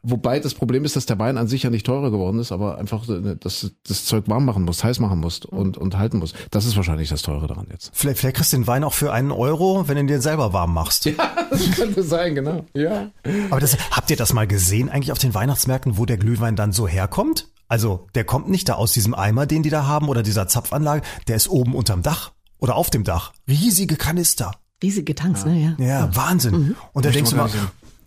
[0.04, 2.78] Wobei das Problem ist, dass der Wein an sich ja nicht teurer geworden ist, aber
[2.78, 6.20] einfach, äh, dass du das Zeug warm machen musst, heiß machen musst und, und halten
[6.20, 6.36] musst.
[6.52, 7.92] Das ist wahrscheinlich das Teure daran jetzt.
[7.94, 10.54] Vielleicht, vielleicht kriegst du den Wein auch für einen Euro, wenn du ihn dir selber
[10.54, 11.10] warm machst.
[11.50, 12.66] Das könnte sein, genau.
[12.74, 13.10] Ja.
[13.50, 16.72] Aber das, habt ihr das mal gesehen eigentlich auf den Weihnachtsmärkten, wo der Glühwein dann
[16.72, 17.48] so herkommt?
[17.68, 21.02] Also, der kommt nicht da aus diesem Eimer, den die da haben oder dieser Zapfanlage,
[21.28, 23.34] der ist oben unterm Dach oder auf dem Dach.
[23.48, 24.52] Riesige Kanister.
[24.82, 25.76] Riesige Tanks, ne?
[25.78, 25.86] Ja.
[25.86, 26.76] Ja, Wahnsinn.
[26.94, 27.50] Und da denkst du mal,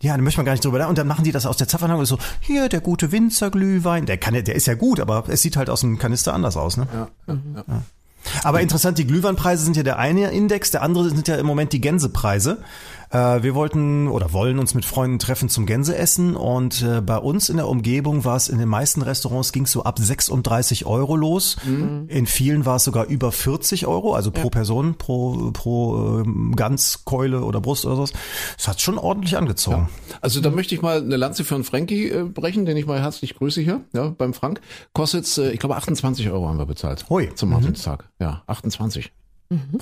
[0.03, 0.89] ja, da möchte man gar nicht drüber nach.
[0.89, 4.05] Und dann machen die das aus der Zapfanlage und so, hier, der gute Winzerglühwein.
[4.05, 6.57] Der kann, ja- der ist ja gut, aber es sieht halt aus dem Kanister anders
[6.57, 6.87] aus, ne?
[6.93, 7.37] Ja, ja,
[7.67, 7.81] ja.
[8.43, 11.73] Aber interessant, die Glühweinpreise sind ja der eine Index, der andere sind ja im Moment
[11.73, 12.59] die Gänsepreise.
[13.13, 17.49] Äh, wir wollten oder wollen uns mit Freunden treffen zum Gänseessen und äh, bei uns
[17.49, 21.15] in der Umgebung war es in den meisten Restaurants ging es so ab 36 Euro
[21.15, 21.57] los.
[21.63, 22.05] Mhm.
[22.07, 27.43] In vielen war es sogar über 40 Euro, also pro Person, pro, pro ähm, Ganzkeule
[27.43, 28.13] oder Brust oder sowas.
[28.57, 29.89] Das hat schon ordentlich angezogen.
[30.21, 32.99] Also da möchte ich mal eine Lanze für einen Frankie äh, brechen, den ich mal
[32.99, 34.59] herzlich grüße hier, ja, beim Frank.
[34.93, 37.05] Kostet, äh, ich glaube, 28 Euro haben wir bezahlt.
[37.09, 37.29] Hui.
[37.35, 38.09] Zum Martinstag.
[38.19, 39.11] Ja, 28.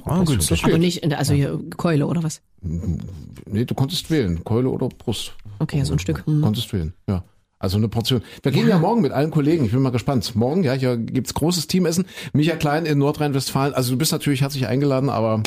[0.06, 0.64] Ah, günstig.
[0.64, 2.42] Aber nicht, der- also hier Keule oder was?
[2.62, 4.44] Nee, du konntest wählen.
[4.44, 5.34] Keule oder Brust.
[5.60, 6.26] Okay, so ein Stück.
[6.26, 6.42] Hm.
[6.42, 7.24] Konntest wählen, ja.
[7.60, 8.22] Also eine Portion.
[8.42, 8.80] Wir gehen ja.
[8.80, 9.66] morgen mit allen Kollegen.
[9.66, 10.36] Ich bin mal gespannt.
[10.36, 12.06] Morgen, ja, hier gibt's großes Teamessen.
[12.34, 13.76] Micha Klein in Nordrhein-Westfalen.
[13.76, 15.44] Also du bist natürlich herzlich eingeladen, aber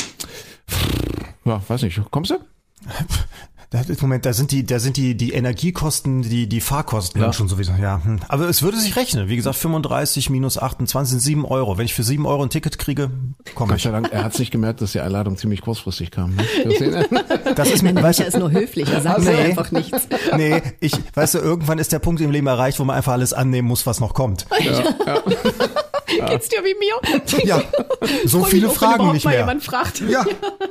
[1.45, 2.01] ja, weiß nicht.
[2.13, 2.37] Kommst du?
[4.01, 7.33] Moment, da sind die, da sind die, die Energiekosten, die, die Fahrkosten Ja.
[7.33, 8.01] schon sowieso, ja.
[8.05, 8.21] hm.
[8.29, 9.29] Aber es würde sich rechnen.
[9.29, 11.77] Wie gesagt, 35 minus 28 sind 7 Euro.
[11.79, 13.11] Wenn ich für 7 Euro ein Ticket kriege,
[13.55, 13.83] komme Gott ich.
[13.85, 16.35] sei Dank, er hat's nicht gemerkt, dass die Einladung ziemlich kurzfristig kam.
[16.37, 16.45] Ne?
[16.65, 17.09] Du?
[17.55, 19.43] Das ist mir, weißt Micha ist nur höflich, er sagt Also, mir nee.
[19.45, 20.09] einfach nichts.
[20.09, 23.13] du, nee, ich, weißt du, irgendwann ist der Punkt im Leben erreicht, wo man einfach
[23.13, 24.47] alles annehmen muss, was noch kommt.
[26.29, 27.45] Geht's dir wie mir?
[27.45, 27.63] Ja,
[28.25, 29.41] so viele auch, Fragen nicht mal mehr.
[29.41, 30.03] jemand fragt.
[30.09, 30.25] Ja,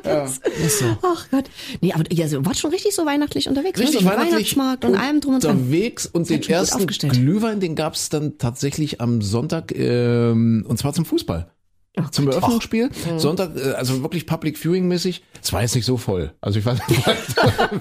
[0.66, 0.86] ist so.
[1.02, 1.46] Ach Gott.
[1.82, 3.80] Nee, aber ihr also, wart schon richtig so weihnachtlich unterwegs.
[3.80, 4.08] Richtig ne?
[4.08, 5.58] so weihnachtlich Weihnachtsmarkt und allem drum und dran.
[5.58, 6.88] unterwegs und den ersten.
[6.88, 11.53] Glühwein, den gab's dann tatsächlich am Sonntag ähm, und zwar zum Fußball.
[11.96, 12.36] Ach Zum Gott.
[12.36, 12.90] Eröffnungsspiel.
[13.18, 15.24] Sonntag, äh, also wirklich Public Viewing mäßig.
[15.44, 16.34] Es war jetzt nicht so voll.
[16.42, 17.22] Also ich weiß vielleicht,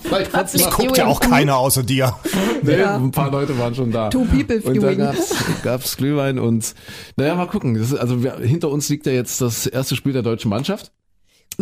[0.03, 2.15] vielleicht Public mal- Guckt ja auch keiner außer dir.
[2.65, 2.95] Nee, Ja.
[2.97, 4.09] ein paar Leute waren schon da.
[4.09, 4.99] Two people Und da viewing.
[4.99, 6.75] gab's, gab's Glühwein und
[7.17, 7.75] naja, mal gucken.
[7.75, 10.93] Das ist, also wir, hinter uns liegt ja jetzt das erste Spiel der deutschen Mannschaft.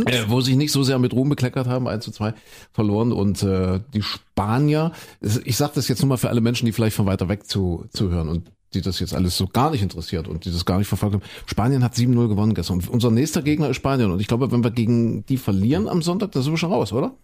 [0.07, 2.33] Äh, wo sich nicht so sehr mit Ruhm bekleckert haben, 1 zu 2
[2.73, 6.67] verloren und äh, die Spanier, es- ich sage das jetzt nur mal für alle Menschen,
[6.67, 9.71] die vielleicht von weiter weg zu, zu hören und die das jetzt alles so gar
[9.71, 11.25] nicht interessiert und die das gar nicht verfolgt haben.
[11.47, 12.83] Spanien hat 7-0 gewonnen gestern.
[12.89, 16.33] Unser nächster Gegner ist Spanien und ich glaube, wenn wir gegen die verlieren am Sonntag,
[16.33, 17.15] da sind wir schon raus, oder?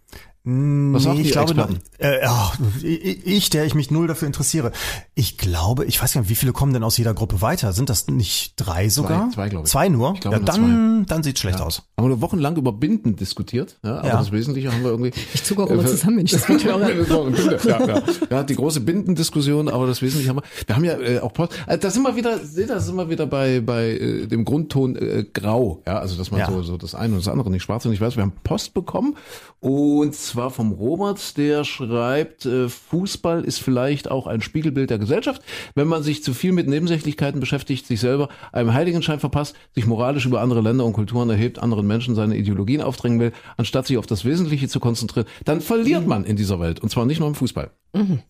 [0.49, 1.79] Was sagen Nee, ich glaube, Experten?
[1.97, 4.71] äh, ach, ich, der ich mich null dafür interessiere.
[5.13, 7.73] Ich glaube, ich weiß gar nicht, wie viele kommen denn aus jeder Gruppe weiter?
[7.73, 9.29] Sind das nicht drei sogar?
[9.31, 9.71] zwei, glaube ich.
[9.71, 10.13] Zwei nur?
[10.13, 11.83] Ich glaube ja, dann, dann sieht's schlecht aus.
[11.99, 14.17] Haben wir wochenlang über Binden diskutiert, ja, aber Ja.
[14.19, 15.11] das Wesentliche haben wir irgendwie.
[15.33, 16.47] Ich zucke auch immer zusammen, wenn ich das
[17.65, 18.03] ja, ja.
[18.29, 20.43] ja, die große Bindendiskussion, aber das Wesentliche haben wir.
[20.65, 21.53] Wir haben ja äh, auch Post.
[21.67, 24.45] Also da sind wir wieder, seht ihr, da sind wir wieder bei bei äh, dem
[24.45, 26.49] Grundton äh, Grau, ja, also dass man Ja.
[26.49, 28.15] so so das eine und das andere nicht schwarz und nicht weiß.
[28.15, 29.15] Wir haben Post bekommen
[29.59, 35.41] und zwar vom Robert, der schreibt, äh, Fußball ist vielleicht auch ein Spiegelbild der Gesellschaft.
[35.75, 40.25] Wenn man sich zu viel mit Nebensächlichkeiten beschäftigt, sich selber einem Heiligenschein verpasst, sich moralisch
[40.25, 44.05] über andere Länder und Kulturen erhebt, anderen Menschen seine Ideologien aufdrängen will, anstatt sich auf
[44.05, 46.79] das Wesentliche zu konzentrieren, dann verliert man in dieser Welt.
[46.79, 47.71] Und zwar nicht nur im Fußball.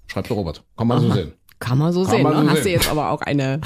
[0.07, 0.63] Schreibt der Robert.
[0.75, 1.33] Kann man so sehen.
[1.59, 2.23] Kann man so Kann sehen.
[2.23, 2.41] man ne?
[2.43, 2.71] so Hast du sehen.
[2.73, 3.59] jetzt aber auch eine,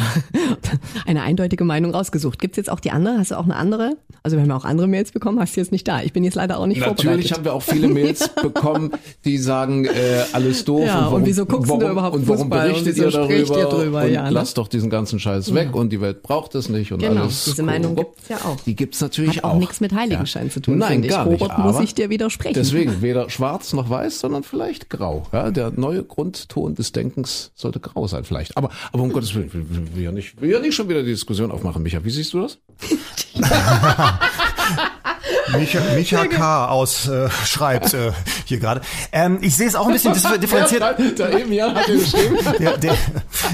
[1.05, 2.39] eine eindeutige Meinung rausgesucht.
[2.39, 3.17] Gibt's jetzt auch die andere?
[3.17, 3.97] Hast du auch eine andere?
[4.23, 6.01] Also wir haben ja auch andere Mails bekommen, hast du jetzt nicht da.
[6.01, 7.31] Ich bin jetzt leider auch nicht Natürlich vorbereitet.
[7.37, 8.91] haben wir auch viele Mails bekommen,
[9.25, 9.89] die sagen, äh,
[10.31, 10.85] alles doof.
[10.85, 13.57] Ja, und wieso guckst du warum, überhaupt Und warum Fußball und berichtet wieso ihr darüber?
[13.59, 14.01] ihr drüber?
[14.03, 14.29] Und Ja, ne?
[14.29, 17.45] lasst doch diesen ganzen Scheiß weg und die Welt braucht es nicht und Genau, alles.
[17.45, 18.15] diese Meinung korrupt.
[18.17, 18.57] gibt's ja auch.
[18.61, 19.59] Die gibt's natürlich Hat auch auch.
[19.59, 21.13] nichts mit Heiligenschein zu tun, Nein, finde ich.
[21.13, 21.41] gar nicht.
[21.41, 22.53] Robert, muss ich dir widersprechen.
[22.55, 25.23] Deswegen weder schwarz noch weiß, sondern vielleicht grau.
[25.33, 28.55] Ja, der neue Grundton des Denkens sollte grau sein vielleicht.
[28.57, 29.51] Aber, aber um Gottes Willen,
[29.95, 32.03] will ja nicht, will ja nicht schon wieder die Diskussion aufmachen, Micha.
[32.03, 32.59] Wie siehst du das?
[35.57, 36.67] Micha, Micha K.
[36.67, 38.11] aus äh, schreibt äh,
[38.45, 38.81] hier gerade.
[39.11, 40.83] Ähm, ich sehe es auch ein bisschen differenziert.
[41.17, 42.37] Der Emil hat dir geschrieben.
[42.59, 42.97] Der, der,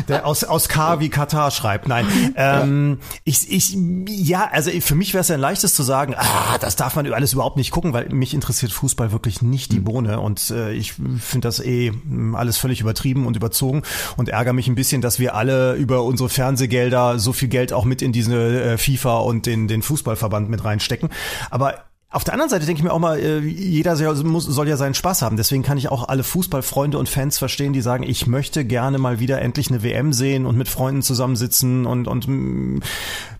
[0.08, 1.88] der aus, aus K wie Katar schreibt.
[1.88, 2.08] Nein.
[2.36, 6.58] Ähm, ich, ich, ja, also für mich wäre es ja ein leichtes zu sagen, ah,
[6.60, 10.20] das darf man alles überhaupt nicht gucken, weil mich interessiert Fußball wirklich nicht die Bohne
[10.20, 13.84] und äh, ich finde das eh mh, alles völlig übertrieben und überzogen
[14.18, 17.86] und ärgere mich ein bisschen, dass wir alle über unsere Fernsehgelder so viel Geld auch
[17.86, 21.10] mit in diese äh, FIFA und den, den Fußballverband mit reinstecken.
[21.50, 24.70] Aber auf der anderen Seite denke ich mir auch mal, äh, jeder soll, muss, soll
[24.70, 25.36] ja seinen Spaß haben.
[25.36, 29.20] Deswegen kann ich auch alle Fußballfreunde und Fans verstehen, die sagen, ich möchte gerne mal
[29.20, 32.82] wieder endlich eine WM sehen und mit Freunden zusammensitzen und, und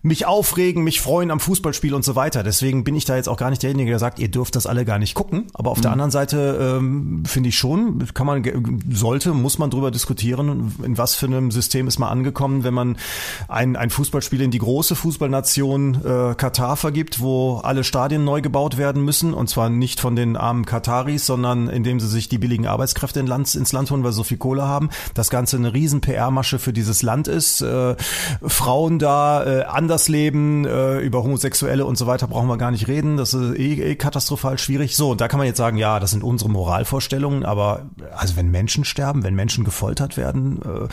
[0.02, 2.42] mich aufregen, mich freuen am Fußballspiel und so weiter.
[2.42, 4.84] Deswegen bin ich da jetzt auch gar nicht derjenige, der sagt, ihr dürft das alle
[4.84, 5.46] gar nicht gucken.
[5.54, 9.90] Aber auf der anderen Seite ähm, finde ich schon, kann man, sollte, muss man drüber
[9.90, 12.98] diskutieren, in was für einem System ist man angekommen, wenn man
[13.48, 18.57] ein, ein Fußballspiel in die große Fußballnation äh, Katar vergibt, wo alle Stadien neu gebaut
[18.58, 22.66] werden müssen und zwar nicht von den armen Kataris, sondern indem sie sich die billigen
[22.66, 24.90] Arbeitskräfte in Land, ins Land holen, weil sie so viel Kohle haben.
[25.14, 27.60] Das Ganze eine riesen PR-Masche für dieses Land ist.
[27.60, 27.96] Äh,
[28.42, 32.88] Frauen da äh, anders leben, äh, über Homosexuelle und so weiter brauchen wir gar nicht
[32.88, 33.16] reden.
[33.16, 34.96] Das ist eh, eh katastrophal schwierig.
[34.96, 38.50] So, und da kann man jetzt sagen, ja, das sind unsere Moralvorstellungen, aber also wenn
[38.50, 40.88] Menschen sterben, wenn Menschen gefoltert werden, äh,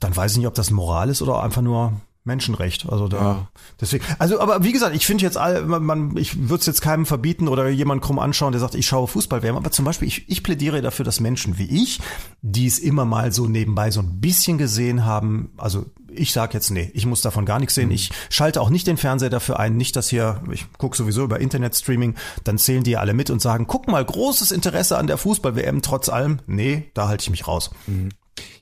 [0.00, 1.92] dann weiß ich nicht, ob das Moral ist oder einfach nur
[2.28, 2.88] Menschenrecht.
[2.88, 3.48] Also da ja.
[3.80, 4.04] deswegen.
[4.20, 7.06] Also, aber wie gesagt, ich finde jetzt all, man, man ich würde es jetzt keinem
[7.06, 9.56] verbieten oder jemand krumm anschauen, der sagt, ich schaue Fußball WM.
[9.56, 11.98] Aber zum Beispiel, ich, ich plädiere dafür, dass Menschen wie ich,
[12.42, 16.70] die es immer mal so nebenbei so ein bisschen gesehen haben, also ich sage jetzt,
[16.70, 17.88] nee, ich muss davon gar nichts sehen.
[17.88, 17.94] Mhm.
[17.94, 21.40] Ich schalte auch nicht den Fernseher dafür ein, nicht, dass hier, ich gucke sowieso über
[21.40, 22.14] Internetstreaming,
[22.44, 26.08] dann zählen die alle mit und sagen, guck mal, großes Interesse an der Fußball-WM trotz
[26.08, 26.38] allem.
[26.46, 27.70] Nee, da halte ich mich raus.
[27.86, 28.10] Mhm.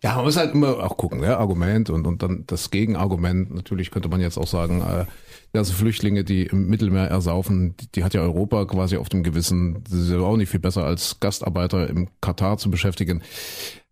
[0.03, 3.55] Ja, man muss halt immer auch gucken, ja, Argument und, und dann das Gegenargument.
[3.55, 5.05] Natürlich könnte man jetzt auch sagen, äh,
[5.53, 9.83] ganze Flüchtlinge, die im Mittelmeer ersaufen, die, die hat ja Europa quasi auf dem Gewissen.
[9.85, 13.23] Das ist ja auch nicht viel besser als Gastarbeiter im Katar zu beschäftigen.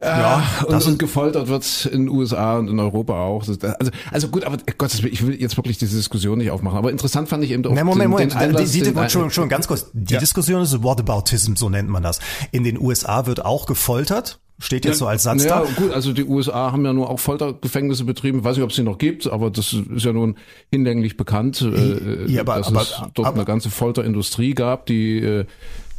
[0.02, 3.46] Ja, äh, und, und gefoltert wird in den USA und in Europa auch.
[3.48, 6.76] Also, also gut, aber Gott, ich will jetzt wirklich diese Diskussion nicht aufmachen.
[6.76, 7.70] Aber interessant fand ich eben auch.
[7.70, 8.32] Nee, Moment, den, Moment.
[8.32, 9.90] Den Anlass, die, die, den, schon, schon ganz kurz.
[9.94, 10.20] Die ja.
[10.20, 12.20] Diskussion ist Whataboutism, so nennt man das.
[12.52, 14.40] In den USA wird auch gefoltert.
[14.60, 15.66] Steht jetzt ja, so als Satz ja, da.
[15.66, 18.38] gut, also die USA haben ja nur auch Foltergefängnisse betrieben.
[18.38, 20.36] Ich weiß nicht, ob es sie noch gibt, aber das ist ja nun
[20.70, 25.18] hinlänglich bekannt, äh, ja, aber, dass aber, es dort aber, eine ganze Folterindustrie gab, die
[25.18, 25.44] äh,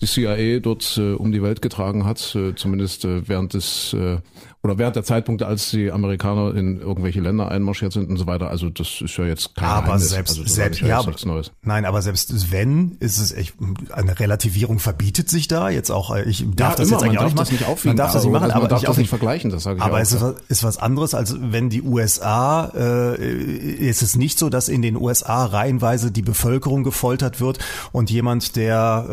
[0.01, 4.17] die CIA dort äh, um die Welt getragen hat, äh, zumindest äh, während des äh,
[4.65, 8.49] oder während der Zeitpunkte, als die Amerikaner in irgendwelche Länder einmarschiert sind und so weiter.
[8.49, 10.09] Also das ist ja jetzt kein Aber Geheimnis.
[10.09, 11.51] selbst, also selbst ja, aber, Neues.
[11.61, 13.53] Nein, aber selbst wenn, ist es echt,
[13.91, 16.15] eine Relativierung verbietet sich da jetzt auch.
[16.15, 18.23] Ich darf ja, das immer, jetzt eigentlich auch nicht, das nicht aufwiegen, man darf das
[18.23, 19.51] nicht machen, also man aber darf das nicht vergleichen.
[19.51, 22.71] Das sage ich Aber auch, es ist, was, ist was anderes, als wenn die USA
[22.75, 27.59] äh, ist es nicht so, dass in den USA reihenweise die Bevölkerung gefoltert wird
[27.91, 29.05] und jemand, der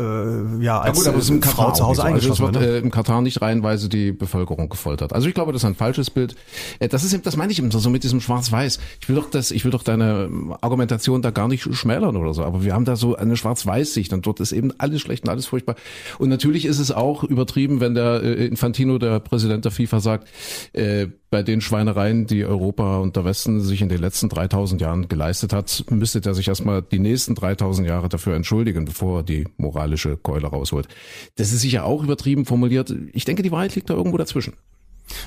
[0.59, 2.07] äh, ja als ja gut, Frau zu Hause so.
[2.07, 2.71] eingeschlossen also wird.
[2.71, 2.77] Ne?
[2.77, 5.13] Äh, Im Katar nicht reihenweise die Bevölkerung gefoltert.
[5.13, 6.35] Also ich glaube, das ist ein falsches Bild.
[6.79, 8.79] Äh, das ist, das meine ich eben so mit diesem Schwarz-Weiß.
[9.01, 10.29] Ich will doch das, ich will doch deine
[10.61, 12.43] Argumentation da gar nicht schmälern oder so.
[12.43, 15.47] Aber wir haben da so eine Schwarz-Weiß-Sicht und dort ist eben alles schlecht und alles
[15.47, 15.75] furchtbar.
[16.19, 20.27] Und natürlich ist es auch übertrieben, wenn der äh, Infantino, der Präsident der FIFA, sagt,
[20.73, 25.07] äh, bei den Schweinereien, die Europa und der Westen sich in den letzten 3000 Jahren
[25.07, 29.47] geleistet hat, müsste er sich erstmal die nächsten 3000 Jahre dafür entschuldigen, bevor er die
[29.57, 30.87] moralische Keule rausholt.
[31.35, 32.93] Das ist sicher auch übertrieben formuliert.
[33.13, 34.53] Ich denke, die Wahrheit liegt da irgendwo dazwischen.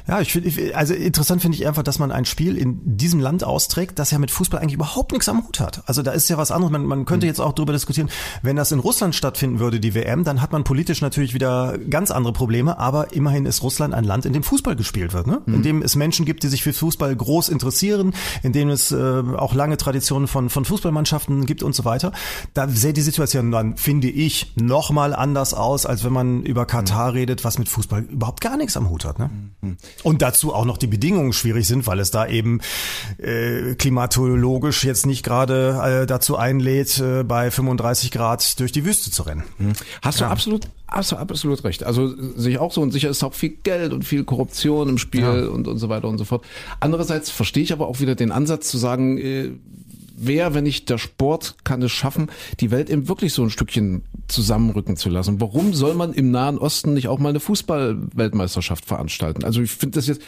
[0.07, 3.45] Ja, ich finde, also interessant finde ich einfach, dass man ein Spiel in diesem Land
[3.45, 5.83] austrägt, das ja mit Fußball eigentlich überhaupt nichts am Hut hat.
[5.87, 6.73] Also da ist ja was anderes.
[6.73, 7.29] Man, man könnte mhm.
[7.29, 8.11] jetzt auch darüber diskutieren,
[8.43, 12.11] wenn das in Russland stattfinden würde, die WM, dann hat man politisch natürlich wieder ganz
[12.11, 12.79] andere Probleme.
[12.79, 15.43] Aber immerhin ist Russland ein Land, in dem Fußball gespielt wird, ne?
[15.47, 15.63] in mhm.
[15.63, 19.55] dem es Menschen gibt, die sich für Fußball groß interessieren, in dem es äh, auch
[19.55, 22.13] lange Traditionen von von Fußballmannschaften gibt und so weiter.
[22.55, 26.65] Da sähe die Situation dann, finde ich, noch mal anders aus, als wenn man über
[26.65, 27.17] Katar mhm.
[27.19, 29.19] redet, was mit Fußball überhaupt gar nichts am Hut hat.
[29.19, 29.31] Ne?
[30.03, 32.61] Und dazu auch noch die Bedingungen schwierig sind, weil es da eben
[33.19, 39.11] äh, klimatologisch jetzt nicht gerade äh, dazu einlädt, äh, bei 35 Grad durch die Wüste
[39.11, 39.45] zu rennen.
[39.59, 39.73] Hm.
[40.03, 40.27] Hast ja.
[40.27, 41.85] du absolut, hast du absolut recht.
[41.85, 45.21] Also sich auch so und sicher ist auch viel Geld und viel Korruption im Spiel
[45.21, 45.49] ja.
[45.49, 46.45] und, und so weiter und so fort.
[46.81, 49.51] Andererseits verstehe ich aber auch wieder den Ansatz zu sagen, äh,
[50.17, 54.03] wer, wenn nicht der Sport, kann es schaffen, die Welt eben wirklich so ein Stückchen
[54.29, 55.41] zusammenrücken zu lassen.
[55.41, 59.45] Warum soll man im Nahen Osten nicht auch mal eine Fußball-Weltmeisterschaft veranstalten?
[59.45, 60.23] Also ich finde das jetzt,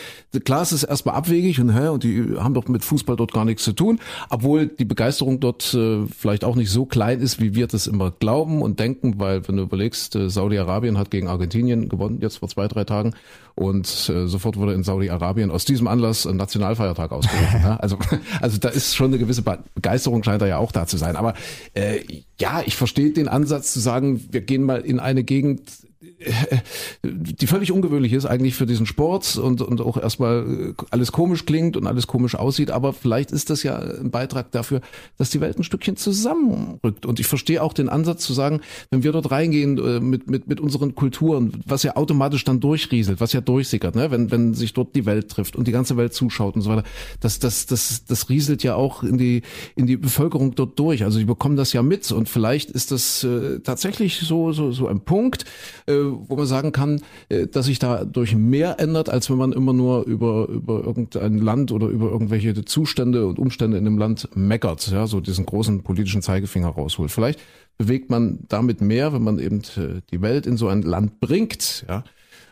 [0.44, 3.44] klar, es ist erstmal abwegig und, hä, und die haben doch mit Fußball dort gar
[3.44, 3.98] nichts zu tun,
[4.31, 8.11] obwohl die Begeisterung dort äh, vielleicht auch nicht so klein ist, wie wir das immer
[8.11, 12.48] glauben und denken, weil wenn du überlegst, äh, Saudi-Arabien hat gegen Argentinien gewonnen, jetzt vor
[12.48, 13.14] zwei, drei Tagen
[13.58, 17.60] und äh, sofort wurde in Saudi-Arabien aus diesem Anlass ein Nationalfeiertag ausgerufen.
[17.60, 17.76] ja?
[17.88, 17.98] Also,
[18.40, 19.42] also da ist schon eine gewisse
[19.74, 21.16] Begeisterung scheint da ja auch da zu sein.
[21.16, 21.34] Aber
[21.74, 22.00] äh,
[22.38, 25.62] ja, ich verstehe den Ansatz zu sagen, wir gehen mal in eine Gegend,
[27.02, 31.76] die völlig ungewöhnlich ist eigentlich für diesen Sport und, und auch erstmal alles komisch klingt
[31.76, 34.80] und alles komisch aussieht, aber vielleicht ist das ja ein Beitrag dafür,
[35.16, 37.04] dass die Welt ein Stückchen zusammenrückt.
[37.04, 40.46] Und ich verstehe auch den Ansatz zu sagen, wenn wir dort reingehen äh, mit, mit,
[40.46, 44.12] mit unseren Kulturen, was ja automatisch dann durchrieselt, was ja durchsickert, ne?
[44.12, 46.84] wenn, wenn sich dort die Welt trifft und die ganze Welt zuschaut und so weiter,
[47.18, 49.42] das, das, das, das rieselt ja auch in die,
[49.74, 51.02] in die Bevölkerung dort durch.
[51.02, 54.87] Also die bekommen das ja mit und vielleicht ist das äh, tatsächlich so, so, so
[54.87, 55.44] ein Punkt,
[55.87, 59.72] äh, wo man sagen kann, äh, dass sich dadurch mehr ändert, als wenn man immer
[59.72, 64.90] nur über, über irgendein Land oder über irgendwelche Zustände und Umstände in dem Land meckert,
[64.90, 67.11] ja, so diesen großen politischen Zeigefinger rausholt.
[67.11, 67.40] Vielleicht
[67.79, 71.85] bewegt man damit mehr, wenn man eben äh, die Welt in so ein Land bringt,
[71.88, 72.05] ja,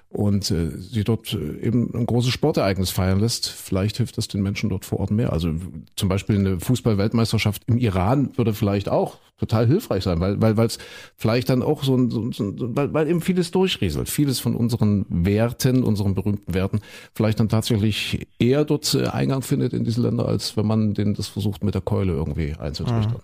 [0.09, 3.49] und äh, sie dort äh, eben ein großes Sportereignis feiern lässt.
[3.49, 5.33] Vielleicht hilft das den Menschen dort vor Ort mehr.
[5.33, 5.51] Also
[5.97, 10.67] zum Beispiel eine Fußball-Weltmeisterschaft im Iran würde vielleicht auch total hilfreich sein, weil weil weil
[10.67, 10.79] es
[11.17, 15.05] vielleicht dann auch so ein, so, so weil, weil eben vieles durchrieselt, vieles von unseren
[15.09, 16.81] Werten, unseren berühmten Werten,
[17.13, 21.15] vielleicht dann tatsächlich eher dort äh, Eingang findet in diese Länder, als wenn man denen
[21.15, 23.21] das versucht mit der Keule irgendwie einzutrichtern.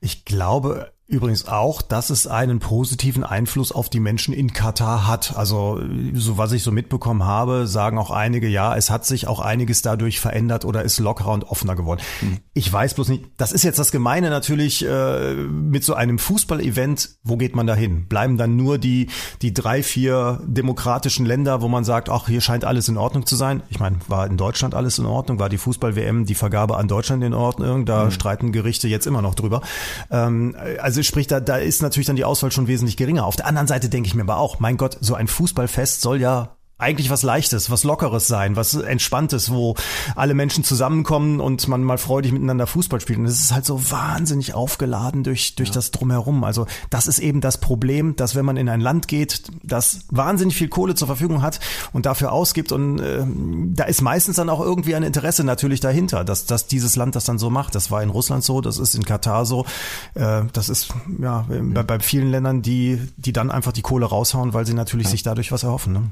[0.00, 5.34] Ich glaube, Übrigens auch, dass es einen positiven Einfluss auf die Menschen in Katar hat.
[5.38, 5.80] Also,
[6.12, 9.80] so was ich so mitbekommen habe, sagen auch einige, ja, es hat sich auch einiges
[9.80, 12.02] dadurch verändert oder ist lockerer und offener geworden.
[12.20, 12.40] Mhm.
[12.52, 17.08] Ich weiß bloß nicht, das ist jetzt das Gemeine natürlich äh, mit so einem Fußballevent,
[17.22, 18.06] wo geht man da hin?
[18.06, 19.08] Bleiben dann nur die,
[19.40, 23.34] die drei, vier demokratischen Länder, wo man sagt, ach, hier scheint alles in Ordnung zu
[23.34, 23.62] sein.
[23.70, 25.38] Ich meine, war in Deutschland alles in Ordnung?
[25.38, 27.86] War die Fußball-WM, die Vergabe an Deutschland in Ordnung?
[27.86, 28.10] Da mhm.
[28.10, 29.62] streiten Gerichte jetzt immer noch drüber.
[30.10, 33.24] Ähm, also also sprich, da, da ist natürlich dann die Auswahl schon wesentlich geringer.
[33.24, 36.20] Auf der anderen Seite denke ich mir aber auch, mein Gott, so ein Fußballfest soll
[36.20, 39.74] ja eigentlich was Leichtes, was Lockeres sein, was Entspanntes, wo
[40.14, 43.18] alle Menschen zusammenkommen und man mal freudig miteinander Fußball spielt.
[43.18, 45.74] Und es ist halt so wahnsinnig aufgeladen durch, durch ja.
[45.74, 46.44] das Drumherum.
[46.44, 50.56] Also das ist eben das Problem, dass wenn man in ein Land geht, das wahnsinnig
[50.56, 51.58] viel Kohle zur Verfügung hat
[51.92, 53.26] und dafür ausgibt und äh,
[53.74, 57.24] da ist meistens dann auch irgendwie ein Interesse natürlich dahinter, dass, dass dieses Land das
[57.24, 57.74] dann so macht.
[57.74, 59.66] Das war in Russland so, das ist in Katar so,
[60.14, 64.54] äh, das ist ja bei, bei vielen Ländern, die, die dann einfach die Kohle raushauen,
[64.54, 65.10] weil sie natürlich ja.
[65.10, 65.92] sich dadurch was erhoffen.
[65.92, 66.02] Ne?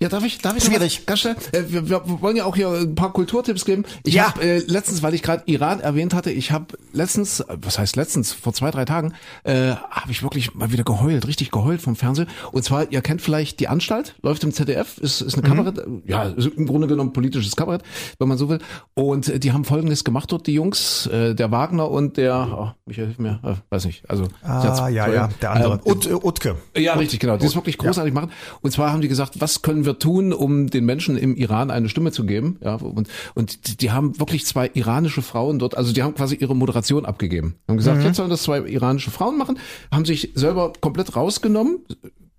[0.00, 1.06] Ja, darf ich, darf ich Schwierig.
[1.06, 3.84] Ganz schnell, äh, wir, wir wollen ja auch hier ein paar Kulturtipps geben.
[4.04, 4.28] Ich ja.
[4.28, 8.32] habe äh, letztens, weil ich gerade Iran erwähnt hatte, ich habe letztens, was heißt letztens,
[8.32, 9.14] vor zwei, drei Tagen,
[9.44, 12.28] äh, habe ich wirklich mal wieder geheult, richtig geheult vom Fernsehen.
[12.52, 15.54] Und zwar, ihr kennt vielleicht die Anstalt, läuft im ZDF, ist, ist eine mhm.
[15.54, 17.82] Kabarett, ja, ist im Grunde genommen politisches Kabarett,
[18.18, 18.58] wenn man so will.
[18.94, 22.70] Und äh, die haben folgendes gemacht dort, die Jungs, äh, der Wagner und der, oh,
[22.86, 24.28] Michael hilf mir, äh, weiß nicht, also.
[24.42, 25.80] Ah, ja, ja, der andere.
[25.84, 26.56] Ähm, Ut, Utke.
[26.76, 27.36] Ja, richtig, genau.
[27.36, 28.20] Die ist wirklich großartig ja.
[28.20, 28.32] machen.
[28.60, 31.88] Und zwar haben die gesagt, was können wir tun, um den Menschen im Iran eine
[31.88, 32.58] Stimme zu geben.
[32.60, 36.56] Ja, und, und die, haben wirklich zwei iranische Frauen dort, also die haben quasi ihre
[36.56, 37.54] Moderation abgegeben.
[37.68, 38.06] Haben gesagt, mhm.
[38.06, 39.60] jetzt sollen das zwei iranische Frauen machen,
[39.92, 41.78] haben sich selber komplett rausgenommen,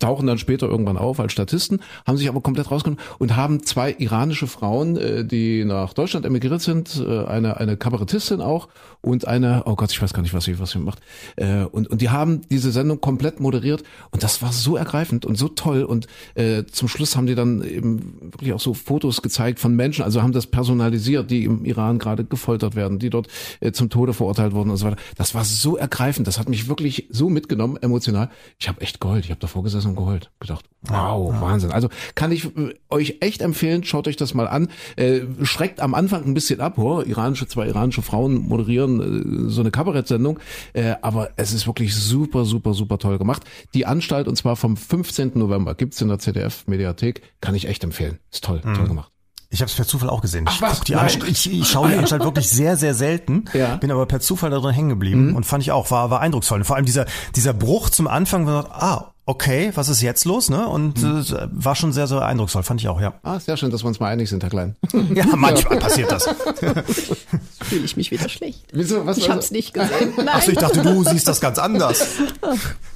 [0.01, 3.95] tauchen dann später irgendwann auf als Statisten, haben sich aber komplett rausgenommen und haben zwei
[3.97, 8.67] iranische Frauen, äh, die nach Deutschland emigriert sind, äh, eine eine Kabarettistin auch
[9.01, 10.99] und eine, oh Gott, ich weiß gar nicht, was sie was sie macht.
[11.35, 15.37] Äh, und und die haben diese Sendung komplett moderiert und das war so ergreifend und
[15.37, 19.59] so toll und äh, zum Schluss haben die dann eben wirklich auch so Fotos gezeigt
[19.59, 23.27] von Menschen, also haben das personalisiert, die im Iran gerade gefoltert werden, die dort
[23.59, 24.97] äh, zum Tode verurteilt wurden und so weiter.
[25.15, 28.29] Das war so ergreifend, das hat mich wirklich so mitgenommen emotional.
[28.59, 30.32] Ich habe echt Gold, ich habe davor gesessen und geheult.
[30.39, 31.41] Gedacht, wow, ja.
[31.41, 31.71] Wahnsinn.
[31.71, 34.69] Also kann ich äh, euch echt empfehlen, schaut euch das mal an.
[34.95, 39.62] Äh, schreckt am Anfang ein bisschen ab, oh, iranische, zwei iranische Frauen moderieren äh, so
[39.62, 40.39] eine Kabarettsendung.
[40.73, 43.43] Äh, aber es ist wirklich super, super, super toll gemacht.
[43.73, 45.32] Die Anstalt, und zwar vom 15.
[45.36, 48.19] November, gibt's in der ZDF-Mediathek, kann ich echt empfehlen.
[48.32, 48.73] Ist toll, mhm.
[48.73, 49.12] toll gemacht.
[49.54, 50.45] Ich habe es per Zufall auch gesehen.
[50.47, 50.77] Ach, was?
[50.77, 53.45] Ich, die Anstalt, ich, ich schaue die Anstalt wirklich sehr, sehr selten.
[53.54, 53.75] Ja.
[53.75, 55.36] Bin aber per Zufall darin hängen geblieben mhm.
[55.36, 56.60] und fand ich auch, war, war eindrucksvoll.
[56.60, 60.01] Und vor allem dieser, dieser Bruch zum Anfang, wo man sagt, ah, okay, was ist
[60.01, 60.67] jetzt los, ne?
[60.67, 61.19] Und hm.
[61.19, 63.13] äh, war schon sehr, sehr eindrucksvoll, fand ich auch, ja.
[63.23, 64.75] Ah, sehr schön, dass wir uns mal einig sind, Herr Klein.
[65.13, 66.27] ja, manchmal passiert das.
[67.63, 68.65] Fühle ich mich wieder schlecht.
[68.73, 69.05] Wieso?
[69.05, 70.13] Was, ich habe es nicht gesehen.
[70.17, 70.29] Nein.
[70.29, 72.05] Achso, ich dachte, du siehst das ganz anders.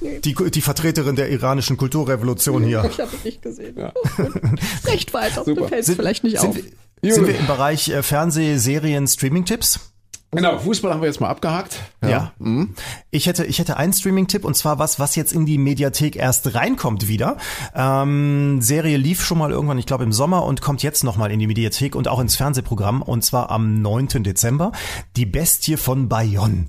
[0.00, 2.84] Die, die Vertreterin der iranischen Kulturrevolution hier.
[2.90, 3.76] Ich habe es nicht gesehen.
[3.78, 3.92] Ja.
[4.84, 6.56] Recht weiter, du fällst vielleicht nicht sind, auf.
[7.02, 9.80] Sind wir im Bereich äh, Fernseh, Serien, Streaming-Tipps?
[10.32, 11.80] Genau, Fußball haben wir jetzt mal abgehakt.
[12.02, 12.08] Ja.
[12.08, 12.32] ja.
[12.38, 12.74] Mhm.
[13.10, 16.54] Ich hätte, ich hätte einen Streaming-Tipp und zwar was, was jetzt in die Mediathek erst
[16.54, 17.36] reinkommt wieder.
[17.74, 21.38] Ähm, Serie lief schon mal irgendwann, ich glaube im Sommer und kommt jetzt nochmal in
[21.38, 24.22] die Mediathek und auch ins Fernsehprogramm und zwar am 9.
[24.24, 24.72] Dezember.
[25.16, 26.68] Die Bestie von Bayonne.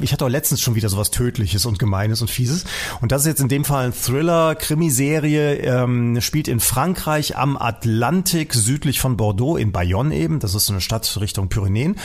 [0.00, 2.64] Ich hatte auch letztens schon wieder sowas Tödliches und Gemeines und Fieses.
[3.00, 7.56] Und das ist jetzt in dem Fall ein Thriller, Krimiserie, ähm, spielt in Frankreich am
[7.56, 10.40] Atlantik, südlich von Bordeaux, in Bayonne eben.
[10.40, 11.96] Das ist so eine Stadt Richtung Pyrenäen.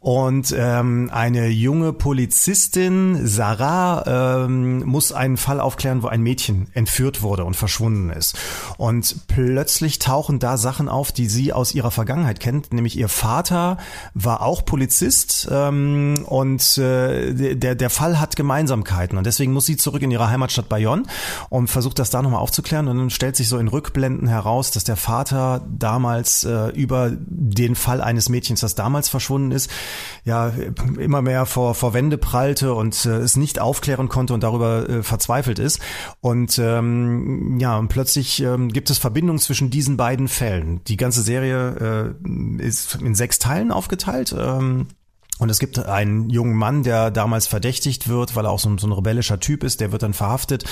[0.00, 7.22] Und ähm, eine junge Polizistin, Sarah, ähm, muss einen Fall aufklären, wo ein Mädchen entführt
[7.22, 8.36] wurde und verschwunden ist.
[8.78, 12.72] Und plötzlich tauchen da Sachen auf, die sie aus ihrer Vergangenheit kennt.
[12.72, 13.78] Nämlich ihr Vater
[14.14, 19.76] war auch Polizist ähm, und äh, der, der Fall hat Gemeinsamkeiten und deswegen muss sie
[19.76, 21.04] zurück in ihre Heimatstadt Bayonne
[21.48, 24.84] und versucht das da nochmal aufzuklären und dann stellt sich so in Rückblenden heraus, dass
[24.84, 29.70] der Vater damals äh, über den Fall eines Mädchens, das damals verschwunden ist,
[30.24, 30.52] ja
[30.98, 35.02] immer mehr vor, vor Wände prallte und äh, es nicht aufklären konnte und darüber äh,
[35.02, 35.80] verzweifelt ist
[36.20, 40.82] und ähm, ja und plötzlich ähm, gibt es Verbindungen zwischen diesen beiden Fällen.
[40.84, 44.34] Die ganze Serie äh, ist in sechs Teilen aufgeteilt.
[44.38, 44.86] Ähm,
[45.42, 48.78] und es gibt einen jungen Mann, der damals verdächtigt wird, weil er auch so ein,
[48.78, 50.62] so ein rebellischer Typ ist, der wird dann verhaftet.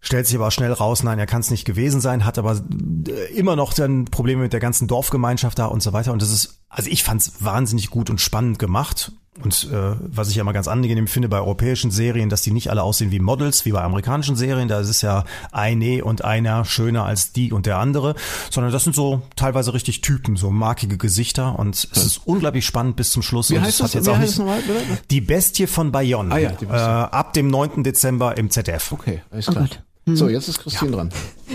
[0.00, 2.60] Stellt sich aber schnell raus, nein, er kann es nicht gewesen sein, hat aber
[3.06, 6.12] äh, immer noch dann Probleme mit der ganzen Dorfgemeinschaft da und so weiter.
[6.12, 9.12] Und das ist, also ich fand es wahnsinnig gut und spannend gemacht.
[9.42, 12.70] Und äh, was ich ja mal ganz angenehm finde bei europäischen Serien, dass die nicht
[12.70, 14.68] alle aussehen wie Models, wie bei amerikanischen Serien.
[14.68, 18.14] Da ist es ja eine und einer schöner als die und der andere,
[18.50, 21.58] sondern das sind so teilweise richtig Typen, so markige Gesichter.
[21.58, 23.50] Und es ist unglaublich spannend bis zum Schluss.
[23.50, 24.06] Wie und heißt es das?
[24.06, 24.62] Wie heißt das nochmal?
[25.10, 26.32] Die Bestie von Bayonne.
[26.32, 26.88] Ah ja, die äh, Bestie.
[26.88, 27.82] ab dem 9.
[27.82, 28.92] Dezember im ZDF.
[28.92, 29.68] Okay, alles Oh klar.
[30.06, 30.16] Hm.
[30.16, 31.10] So, jetzt ist Christine dran.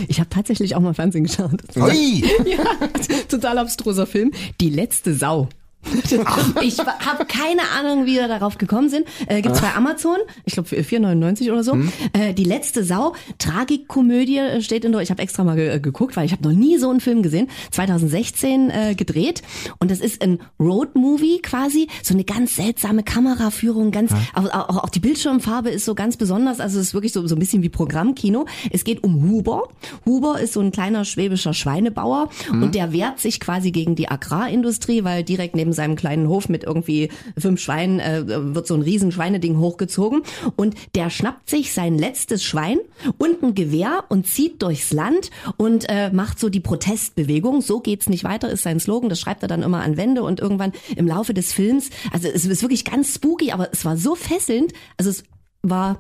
[0.07, 1.61] Ich habe tatsächlich auch mal Fernsehen geschaut.
[1.75, 2.23] Ui!
[2.45, 2.87] Ja,
[3.27, 4.31] total abstruser Film.
[4.59, 5.49] Die letzte Sau.
[6.61, 9.07] Ich habe keine Ahnung, wie wir darauf gekommen sind.
[9.27, 11.77] Äh, gibt's bei Amazon, ich glaube 4,99 oder so.
[12.13, 15.03] Äh, die letzte Sau, Tragikkomödie äh, steht in Deutsch.
[15.03, 17.23] Ich habe extra mal ge äh, geguckt, weil ich habe noch nie so einen Film
[17.23, 17.47] gesehen.
[17.71, 19.41] 2016 äh, gedreht
[19.79, 24.89] und das ist ein Roadmovie quasi, so eine ganz seltsame Kameraführung, ganz auch, auch, auch
[24.89, 26.59] die Bildschirmfarbe ist so ganz besonders.
[26.59, 28.45] Also es ist wirklich so so ein bisschen wie Programmkino.
[28.71, 29.69] Es geht um Huber.
[30.05, 35.03] Huber ist so ein kleiner schwäbischer Schweinebauer und der wehrt sich quasi gegen die Agrarindustrie,
[35.03, 38.23] weil direkt neben seinem kleinen Hof mit irgendwie fünf Schweinen äh,
[38.55, 40.23] wird so ein riesen Schweineding hochgezogen
[40.55, 42.79] und der schnappt sich sein letztes Schwein
[43.17, 47.61] und ein Gewehr und zieht durchs Land und äh, macht so die Protestbewegung.
[47.61, 49.09] So geht's nicht weiter, ist sein Slogan.
[49.09, 52.45] Das schreibt er dann immer an Wände und irgendwann im Laufe des Films, also es
[52.45, 54.73] ist wirklich ganz spooky, aber es war so fesselnd.
[54.97, 55.23] Also es
[55.61, 55.99] war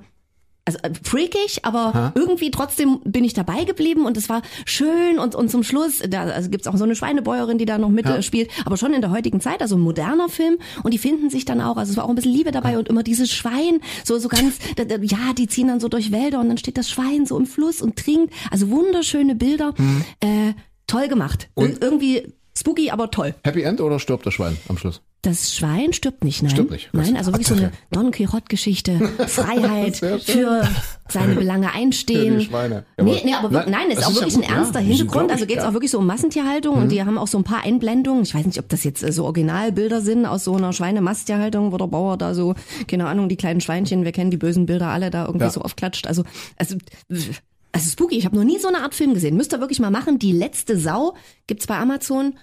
[0.75, 5.35] also äh, freakig, aber irgendwie trotzdem bin ich dabei geblieben und es war schön und,
[5.35, 8.21] und zum Schluss, da also gibt's auch so eine Schweinebäuerin, die da noch mit äh,
[8.21, 11.45] spielt, aber schon in der heutigen Zeit, also ein moderner Film und die finden sich
[11.45, 14.17] dann auch, also es war auch ein bisschen Liebe dabei und immer dieses Schwein, so,
[14.19, 17.37] so ganz, ja, die ziehen dann so durch Wälder und dann steht das Schwein so
[17.37, 19.73] im Fluss und trinkt, also wunderschöne Bilder,
[20.19, 20.53] äh,
[20.87, 23.35] toll gemacht, Und- irgendwie spooky, aber toll.
[23.43, 25.01] Happy End oder stirbt das Schwein am Schluss?
[25.21, 26.51] Das Schwein stirbt nicht, nein.
[26.51, 26.89] Stirbt nicht.
[26.93, 28.99] Nein, also wirklich so eine Don Quixote-Geschichte.
[29.27, 30.65] Freiheit, für
[31.09, 32.35] seine Belange einstehen.
[32.35, 32.85] Für die Schweine.
[32.97, 34.79] Ja, nee, aber- nee, aber Nein, nein, ist auch ist ja wirklich gut, ein ernster
[34.79, 34.85] ja.
[34.87, 35.29] Hintergrund.
[35.31, 35.63] Also geht es ja.
[35.63, 35.69] Mhm.
[35.69, 38.23] auch wirklich so um Massentierhaltung und die haben auch so ein paar Einblendungen.
[38.23, 41.77] Ich weiß nicht, ob das jetzt äh, so Originalbilder sind aus so einer Schweinemastierhaltung, wo
[41.77, 42.55] der Bauer da so,
[42.87, 45.51] keine Ahnung, die kleinen Schweinchen, wir kennen die bösen Bilder alle da irgendwie Ja.
[45.51, 46.07] so aufklatscht.
[46.07, 46.23] Also,
[46.55, 46.77] also,
[47.73, 48.17] also spooky.
[48.17, 49.35] Ich habe noch nie so eine Art Film gesehen.
[49.35, 50.17] Müsst ihr wirklich mal machen.
[50.17, 51.15] Die letzte Sau
[51.45, 52.35] gibt's bei Amazon.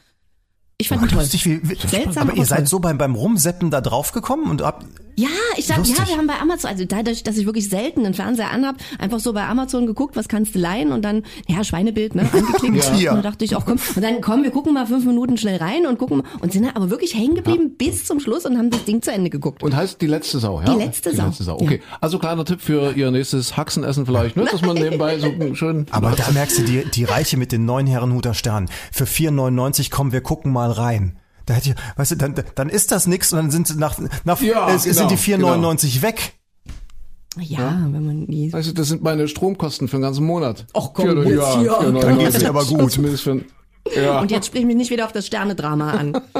[0.78, 1.20] Ich fand ihn toll.
[1.20, 2.66] Lustig, wie, wie, Seltsam, aber aber ihr seid toll.
[2.66, 4.84] so beim, beim Rumseppen da drauf gekommen und habt,
[5.18, 5.98] Ja, ich dachte, Lustig.
[5.98, 9.18] ja, wir haben bei Amazon, also dadurch, dass ich wirklich selten einen Fernseher anhab, einfach
[9.18, 12.92] so bei Amazon geguckt, was kannst du leihen und dann, ja, Schweinebild, ne, angeklickt.
[13.00, 13.12] Ja.
[13.12, 15.56] Und dann dachte ich auch, komm, und dann komm, wir gucken mal fünf Minuten schnell
[15.56, 18.68] rein und gucken und sind dann aber wirklich hängen geblieben bis zum Schluss und haben
[18.68, 19.62] das Ding zu Ende geguckt.
[19.62, 20.74] Und heißt die letzte Sau, ja?
[20.74, 21.22] Die letzte Sau.
[21.22, 21.54] Die letzte Sau.
[21.58, 21.80] Okay.
[22.02, 24.44] Also kleiner Tipp für ihr nächstes Haxenessen vielleicht, ne?
[24.44, 25.86] Dass man nebenbei so schön.
[25.90, 28.68] aber da merkst du die, die Reiche mit den neuen Herrenhuter Sternen.
[28.92, 31.18] Für 4,99 kommen wir gucken mal rein.
[31.46, 33.96] Da hätte ich, weißt du, dann, dann ist das nix und dann sind sie nach,
[34.24, 36.34] nach Ja, es sind die genau, 4,99 weg.
[37.38, 38.52] Ja, wenn man nie.
[38.52, 40.66] Weißt du, das sind meine Stromkosten für den ganzen Monat.
[40.74, 41.72] Och, komm, Für- jetzt hier.
[41.74, 42.90] für Dann geht's dir aber gut.
[42.90, 43.42] Zumindest für,
[43.94, 44.20] ja.
[44.20, 46.20] Und jetzt sprich mich nicht wieder auf das Sterne-Drama an.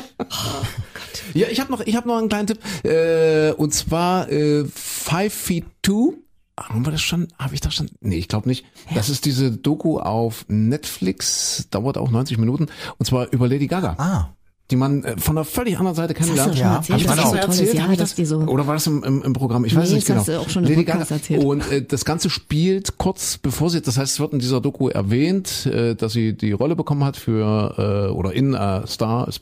[1.35, 2.59] Ja, ich habe noch, ich habe noch einen kleinen Tipp.
[2.85, 6.15] Äh, und zwar äh, Five Feet Two.
[6.59, 7.29] Haben wir das schon?
[7.39, 7.91] Habe ich das schon?
[8.01, 8.65] Nee, ich glaube nicht.
[8.95, 11.69] Das ist diese Doku auf Netflix.
[11.71, 12.67] Dauert auch 90 Minuten.
[12.99, 13.95] Und zwar über Lady Gaga.
[13.99, 14.29] Ah.
[14.71, 17.81] Die man äh, von einer völlig anderen Seite du schon Ja, ich das tolles erzählt?
[17.83, 18.39] Hab ich das, so.
[18.39, 19.65] oder war das im, im, im Programm?
[19.65, 20.41] Ich weiß Nee, nicht das genau.
[20.41, 21.05] auch schon Lady Gaga.
[21.09, 21.45] erzählt.
[21.45, 24.89] Und äh, das Ganze spielt kurz bevor sie, das heißt, es wird in dieser Doku
[24.89, 29.39] erwähnt, äh, dass sie die Rolle bekommen hat für äh, oder in äh, Star is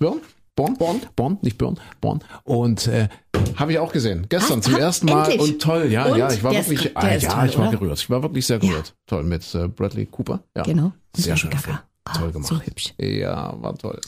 [0.57, 0.75] Born.
[0.79, 2.21] Born, Born, nicht Born, Born.
[2.45, 3.09] Und äh,
[3.57, 4.27] habe ich auch gesehen.
[4.29, 5.41] Gestern Hast- zum ersten Mal endlich.
[5.55, 6.17] und toll, ja, Und?
[6.19, 7.79] ja, ich war ist- wirklich, ah, ist ja, toll, ich war oder?
[7.79, 7.99] gerührt.
[7.99, 8.95] Ich war wirklich sehr gerührt.
[9.07, 10.41] Toll mit äh, Bradley Cooper.
[10.57, 10.63] Ja.
[10.63, 10.93] Genau.
[11.17, 11.51] Sehr schön.
[12.05, 12.49] Ah, Toll gemacht.
[12.49, 12.95] So hübsch.
[12.99, 14.01] Ja, war toll.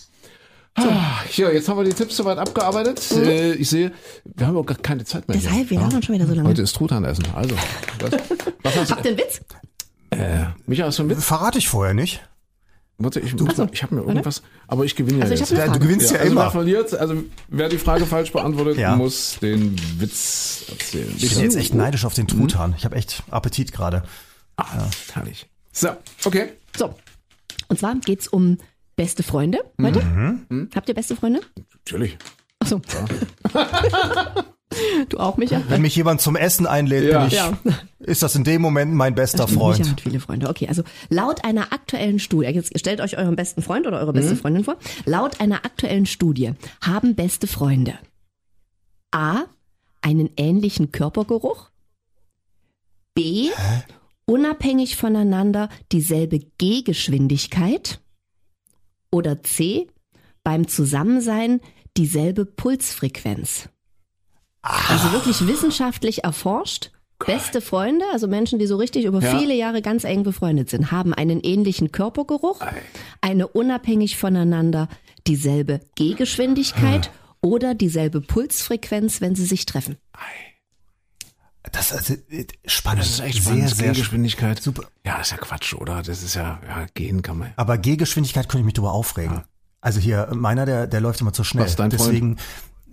[0.75, 3.01] Ah, Ja, jetzt haben wir die Tipps soweit abgearbeitet.
[3.13, 3.93] Äh, ich sehe,
[4.25, 5.37] wir haben auch gar keine Zeit mehr.
[5.39, 5.41] Mhm.
[5.43, 5.81] Deshalb, wir hier.
[5.81, 6.49] labern schon wieder so lange.
[6.49, 7.25] Heute ist Truthahnessen.
[7.35, 7.57] Also,
[8.01, 8.13] was,
[8.63, 9.41] was hast Habt ihr einen Witz?
[10.11, 11.25] äh, Micha, hast du einen Witz?
[11.25, 12.23] Verrate ich vorher nicht.
[12.99, 15.59] Warte, ich, muss mal, ich habe mir irgendwas, aber ich gewinne Also ja ich jetzt.
[15.59, 16.51] Ja, du gewinnst ja, also wer immer.
[16.51, 18.97] verliert, also wer die Frage falsch beantwortet, Ja.
[18.97, 21.13] muss den Witz erzählen.
[21.19, 22.75] Ich bin jetzt echt neidisch auf den Truthahn.
[22.79, 24.03] Ich habe echt Appetit gerade.
[24.57, 24.65] Ah,
[25.13, 25.47] herrlich.
[25.73, 25.89] So,
[26.25, 26.53] okay.
[26.75, 26.95] So.
[27.69, 28.57] Und zwar geht's um
[28.97, 30.03] beste Freunde heute.
[30.75, 31.41] Habt ihr beste Freunde?
[31.85, 32.17] Natürlich.
[32.61, 32.81] Achso.
[35.09, 35.63] du auch, Micha?
[35.69, 37.19] Wenn mich jemand zum Essen einlädt, Ja.
[37.21, 37.59] bin ich, Ja.
[38.01, 39.79] ist das in dem Moment mein bester Freund.
[39.79, 40.49] Micha hat viele Freunde.
[40.49, 44.35] Okay, also laut einer aktuellen Studie, jetzt stellt euch euren besten Freund oder eure beste
[44.35, 44.39] Mhm.
[44.39, 44.77] Freundin vor.
[45.05, 46.53] Laut einer aktuellen Studie
[46.83, 47.95] haben beste Freunde
[49.13, 49.45] A.
[50.03, 51.71] einen ähnlichen Körpergeruch,
[53.15, 53.49] B.
[54.27, 58.01] unabhängig voneinander dieselbe Gehgeschwindigkeit
[59.11, 59.87] oder C.
[60.45, 61.61] beim Zusammensein
[61.97, 63.69] dieselbe Pulsfrequenz.
[64.89, 66.91] Also wirklich wissenschaftlich erforscht.
[67.25, 69.39] Beste Freunde, also Menschen, die so richtig über Ja.
[69.39, 72.61] viele Jahre ganz eng befreundet sind, haben einen ähnlichen Körpergeruch,
[73.23, 74.89] eine unabhängig voneinander
[75.27, 77.11] dieselbe Gehgeschwindigkeit
[77.41, 79.97] oder dieselbe Pulsfrequenz, wenn sie sich treffen?
[81.73, 83.01] Das ist äh, spannend.
[83.01, 83.71] Das ist echt sehr, spannend.
[83.77, 84.63] sehr Gehgeschwindigkeit.
[84.63, 84.85] Super.
[85.05, 86.03] Ja, das ist ja Quatsch, oder?
[86.03, 87.53] Das ist ja, ja, gehen kann man.
[87.57, 89.43] Aber Gehgeschwindigkeit könnte ich mich drüber aufregen.
[89.81, 91.65] Also hier, meiner, der, der läuft immer zu schnell.
[91.65, 92.01] Was, dein Freund?
[92.01, 92.41] Deswegen, äh,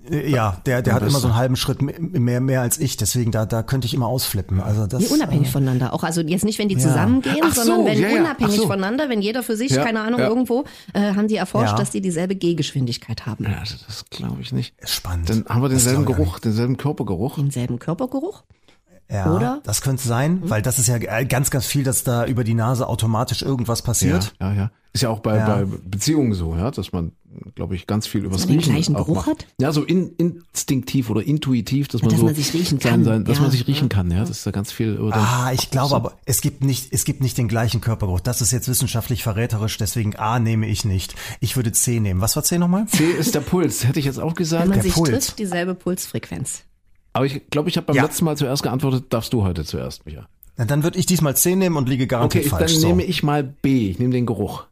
[0.10, 2.98] ja, der, der hat immer so einen halben Schritt mehr, mehr als ich.
[2.98, 4.60] Deswegen, da, da könnte ich immer ausflippen.
[4.60, 5.94] Also das, Nee, unabhängig voneinander.
[5.94, 6.82] Auch also jetzt nicht, wenn die Ja.
[6.82, 8.64] zusammengehen, Ach so, sondern wenn ja, unabhängig so.
[8.68, 10.28] voneinander, wenn jeder für sich, Ja, keine Ahnung, ja.
[10.28, 11.78] irgendwo, äh, haben die erforscht, Ja.
[11.78, 13.46] dass die dieselbe Gehgeschwindigkeit haben.
[13.46, 14.74] Ja, das glaube ich nicht.
[14.80, 15.30] ist spannend.
[15.30, 17.36] Dann haben wir denselben Geruch, denselben Körpergeruch.
[17.36, 18.44] Denselben Körpergeruch.
[19.14, 19.62] Ja, Oder?
[19.64, 22.56] das könnte sein, weil das ist ja äh, ganz, ganz viel, dass da über die
[22.56, 24.34] Nase automatisch irgendwas Ja, passiert.
[24.42, 24.72] ja, ja.
[24.92, 25.48] Ist ja auch bei, Ja.
[25.48, 27.14] bei Beziehungen so, ja, dass man,
[27.56, 29.48] glaube ich, ganz viel übers man den Riechen gleichen Geruch hat?
[29.60, 33.04] Ja, so in, instinktiv oder intuitiv, dass man dass so man sich riechen sein- kann.
[33.04, 33.96] sein, dass Ja, man sich riechen ja.
[33.96, 36.94] kann, ja, das ist da ganz viel oder Ah, ich glaube aber, es gibt nicht,
[36.94, 38.20] es gibt nicht den gleichen Körpergeruch.
[38.20, 41.16] Das ist jetzt wissenschaftlich verräterisch, deswegen A nehme ich nicht.
[41.40, 42.22] Ich würde C nehmen.
[42.22, 42.86] Was war C nochmal?
[42.88, 44.66] C ist der Puls, hätte ich jetzt auch Wenn gesagt.
[44.68, 45.10] man Der sich Puls.
[45.10, 46.64] trifft, dieselbe Pulsfrequenz.
[47.14, 48.04] Aber ich glaube, ich habe beim Ja.
[48.04, 50.28] letzten Mal zuerst geantwortet, darfst du heute zuerst, Micha.
[50.58, 52.74] Na, Dann würde ich diesmal C nehmen und liege Okay, garantiert ich, dann falsch.
[52.76, 52.88] so.
[52.88, 54.66] nehme ich mal B, ich nehme den Geruch.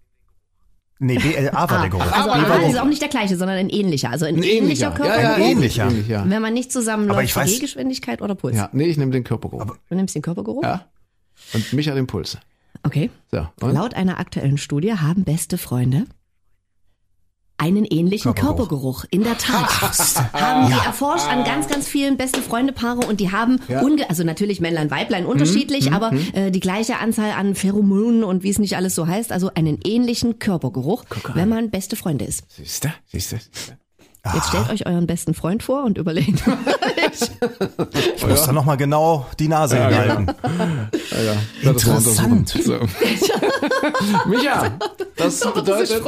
[1.00, 2.12] Nee, B, äh, A war der Geruch.
[2.12, 4.12] Also A war ist auch nicht der gleiche, sondern ein ähnlicher.
[4.12, 4.92] Also ein, Ein ähnlicher ähnlicher.
[4.92, 5.24] Körpergeruch.
[5.24, 5.88] Ja, ja, Ein ähnlicher.
[5.88, 6.24] ähnlich, ja.
[6.30, 8.56] Wenn man nicht zusammenläuft, Aber ich weiß- Gehgeschwindigkeit oder Puls.
[8.56, 9.78] Ja, nee, ich nehme den Körpergeruch.
[9.90, 10.64] Du nimmst den Körpergeruch?
[10.64, 10.86] ja.
[11.54, 12.38] Und Micha den Puls.
[12.84, 13.10] Okay.
[13.32, 13.74] So, und?
[13.74, 16.06] Laut einer aktuellen Studie haben beste Freunde
[17.62, 19.02] einen ähnlichen Körpergeruch.
[19.02, 19.06] Körpergeruch.
[19.12, 19.70] In der Tat.
[20.34, 24.24] haben die erforscht an ganz, ganz vielen beste Freunde Paare und die haben, unge also
[24.24, 28.76] natürlich Männlein, Weiblein unterschiedlich, aber äh, die gleiche Anzahl an Pheromonen und wie es nicht
[28.76, 31.06] alles so heißt, also einen ähnlichen Körpergeruch,
[31.36, 32.44] wenn man beste Freunde ist.
[32.50, 32.90] Siehst du?
[33.06, 33.38] Siehst du?
[34.36, 36.44] Jetzt stellt euch euren besten Freund vor und überlegt.
[38.16, 40.28] Ich muss da nochmal genau die Nase hinhalten.
[41.12, 41.34] Ja, ja.
[41.64, 42.56] Ja, das war Interessant.
[42.56, 42.64] untersucht.
[42.64, 42.80] So.
[44.30, 44.78] Micha,
[45.18, 46.04] das bedeutet,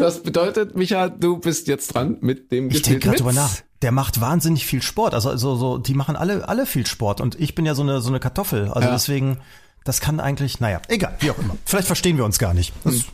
[0.00, 3.50] das bedeutet, Micha, du bist jetzt dran mit dem Ich denke gerade drüber nach.
[3.82, 5.12] Der macht wahnsinnig viel Sport.
[5.14, 7.20] Also, also so, die machen alle, alle viel Sport.
[7.20, 8.68] Und ich bin ja so eine, so eine Kartoffel.
[8.68, 8.94] Also Ja.
[8.94, 9.38] deswegen,
[9.86, 11.56] das kann eigentlich, naja, egal, wie auch immer.
[11.64, 12.72] Vielleicht verstehen wir uns gar nicht.
[12.84, 13.04] Das,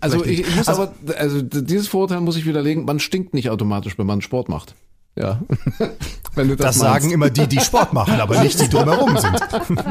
[0.00, 0.50] Also vielleicht ich, nicht.
[0.50, 4.06] ich muss Also- aber, also dieses Vorurteil muss ich widerlegen, man stinkt nicht automatisch, wenn
[4.06, 4.74] man Sport macht.
[5.16, 5.40] Ja.
[6.34, 7.02] wenn du das, Das meinst.
[7.02, 9.38] sagen immer die, die Sport machen, aber nicht die drumherum sind.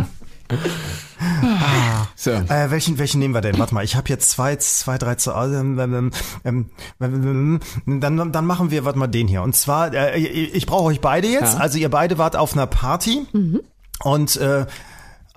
[2.15, 2.31] So.
[2.31, 3.57] Äh, welchen, welchen nehmen wir denn?
[3.59, 6.11] Warte mal, ich habe jetzt zwei, zwei, drei zu ähm, ähm,
[6.43, 6.65] ähm,
[7.01, 7.59] ähm,
[7.99, 9.41] dann, dann machen wir, warte mal, den hier.
[9.41, 11.53] Und zwar, äh, ich, ich brauche euch beide jetzt.
[11.53, 11.59] Ja.
[11.59, 13.25] Also ihr beide wart auf einer Party
[14.03, 14.65] und äh,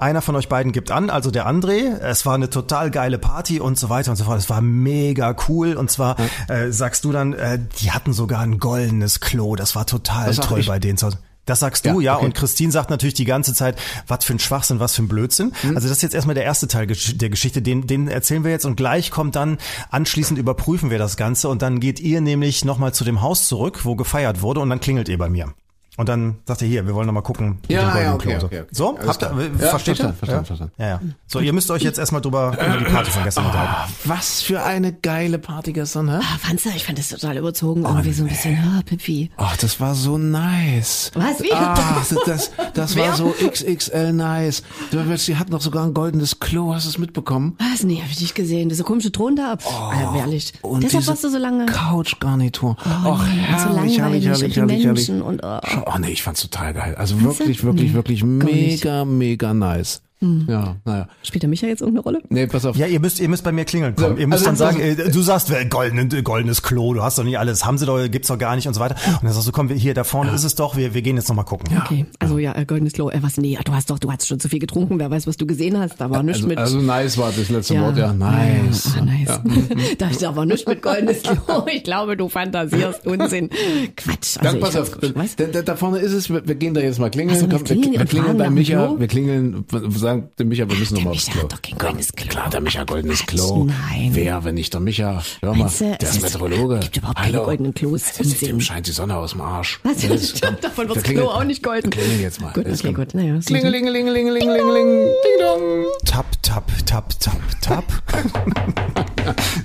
[0.03, 1.99] einer von euch beiden gibt an, also der André.
[1.99, 4.39] Es war eine total geile Party und so weiter und so fort.
[4.39, 5.75] Es war mega cool.
[5.75, 6.17] Und zwar
[6.49, 9.57] äh, sagst du dann, äh, die hatten sogar ein goldenes Klo.
[9.57, 10.99] Das war total Das toll bei denen.
[11.45, 12.13] Das sagst du, ja.
[12.13, 12.27] Ja, okay.
[12.27, 13.77] Und Christine sagt natürlich die ganze Zeit,
[14.07, 15.53] was für ein Schwachsinn, was für ein Blödsinn.
[15.63, 15.77] Mhm.
[15.77, 18.65] Also das ist jetzt erstmal der erste Teil der Geschichte, den, den erzählen wir jetzt
[18.65, 19.59] und gleich kommt dann,
[19.91, 23.85] anschließend überprüfen wir das Ganze und dann geht ihr nämlich nochmal zu dem Haus zurück,
[23.85, 25.53] wo gefeiert wurde und dann klingelt ihr bei mir.
[25.99, 27.59] Und dann sagt ihr hier, wir wollen nochmal gucken.
[27.61, 28.47] mit Ja, dem goldenen ja, okay, Klo.
[28.47, 28.69] okay, okay.
[28.73, 30.15] So, Alles habt ihr, Ja, versteht ihr?
[30.15, 30.45] verstanden, verstanden, ja?
[30.45, 30.73] verstanden.
[30.79, 31.01] Ja, ja.
[31.27, 33.75] So, ihr müsst euch jetzt erstmal drüber, über die Party von gestern unterhalten.
[33.77, 36.17] Ah, was für eine geile Party gestern, hä?
[36.23, 36.71] Ah, fandst du?
[36.71, 37.83] Ich fand das total überzogen.
[37.85, 39.31] Irgendwie so ein bisschen, ah, Pipi.
[39.37, 41.11] Ach, das war so nice.
[41.15, 41.43] Was?
[41.43, 41.53] Wie?
[41.53, 44.63] Ah, das, das, das war so XXL nice.
[44.93, 47.55] Du, Sie hatten doch sogar ein goldenes Klo, hast du es mitbekommen?
[47.59, 47.83] Was?
[47.83, 48.71] Nee, hab ich nicht gesehen.
[48.71, 49.59] Diese komische Ton da.
[49.63, 50.55] Oh, Alter, ehrlich.
[50.63, 51.67] Und Deshalb warst du so lange.
[51.67, 52.77] Couchgarnitur.
[53.05, 55.09] Oh, Och, nee, und so herrlich, langweilig herrlich, herrlich, die herrlich, herrlich.
[55.09, 55.82] Menschen und oh.
[55.87, 56.95] Oh nee, ich fand's total geil.
[56.97, 60.03] Also wirklich, wirklich, wirklich mega, mega nice.
[60.23, 60.47] Hm.
[60.49, 61.09] Ja, naja.
[61.23, 62.21] Spielt der Micha jetzt irgendeine Rolle?
[62.29, 62.77] Nee, pass auf.
[62.77, 64.17] Ja, ihr müsst, ihr müsst bei mir klingeln kommen.
[64.19, 67.19] Ihr müsst also- dann sagen, äh, du sagst, äh, golden, äh, goldenes Klo, du hast
[67.19, 68.95] doch nicht alles, haben sie doch, gibt's doch gar nicht und so weiter.
[69.07, 71.17] Und dann sagst du, komm, wir- hier, da vorne ist es doch, wir, wir gehen
[71.17, 71.77] jetzt nochmal gucken.
[71.85, 73.11] Okay, also ja, äh, goldenes Klo.
[73.11, 73.37] Äh, was?
[73.37, 74.99] Nee, du hast doch, du hast schon zu viel getrunken.
[75.01, 76.01] Wer weiß, was du gesehen hast.
[76.01, 76.59] Da war nichts Also, mit.
[76.59, 78.13] also nice war das letzte Wort, ja.
[78.13, 78.95] Nice.
[78.99, 79.41] Ah, nice.
[79.99, 81.67] Da ist aber nichts mit goldenes Klo.
[81.73, 83.49] Ich glaube, du fantasierst Unsinn.
[83.97, 84.37] Quatsch.
[84.39, 84.91] Also Dann pass auf,
[85.37, 87.37] da, da, vorne ist es, wir, wir gehen da jetzt mal klingeln.
[87.37, 89.01] Ach so, wir Komm, klingeln wir, wir klingeln bei Micha, Klo?
[89.01, 91.43] wir klingeln, sagen dem Micha, wir müssen Der nochmal aufs Micha Klo.
[91.45, 92.29] hat doch kein goldenes Klo.
[92.29, 93.65] Klar, der Micha goldenes Klo.
[93.65, 94.11] nein.
[94.13, 95.23] Wer, wenn nicht der Micha?
[95.41, 96.81] Hör mal, der ist Meteorologe.
[96.81, 97.45] gibt überhaupt keine Hallo.
[97.45, 98.03] goldenen Klos.
[98.41, 99.81] Dem scheint die Sonne aus dem Arsch.
[99.83, 100.03] Was?
[100.03, 101.27] Jetzt, komm, Davon wir wird's klingeln.
[101.27, 101.91] Klo auch nicht golden.
[101.91, 102.53] Klingeln jetzt mal.
[102.53, 103.15] Gut, okay, gut.
[103.15, 105.05] Naja, Klingelingelingelingelingeling.
[105.25, 105.85] Ding dong.
[106.05, 107.85] Tap, tap, tap, tap, tap.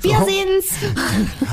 [0.01, 0.65] Wir sehen's.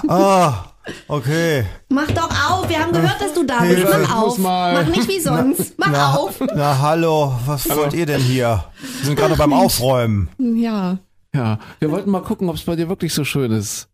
[0.09, 0.65] ah,
[1.09, 1.65] okay.
[1.89, 2.69] Mach doch auf.
[2.69, 3.77] Wir haben gehört, dass du da bist.
[3.77, 4.39] Hilfe, Mach auf.
[4.39, 5.79] Mach nicht wie sonst.
[5.79, 6.41] Mach Na, auf.
[6.55, 8.65] na hallo, was wollt ihr denn hier?
[8.99, 10.29] Wir sind gerade beim Aufräumen.
[10.39, 10.99] Ja.
[11.35, 13.89] Ja, wir wollten mal gucken, ob es bei dir wirklich so schön ist.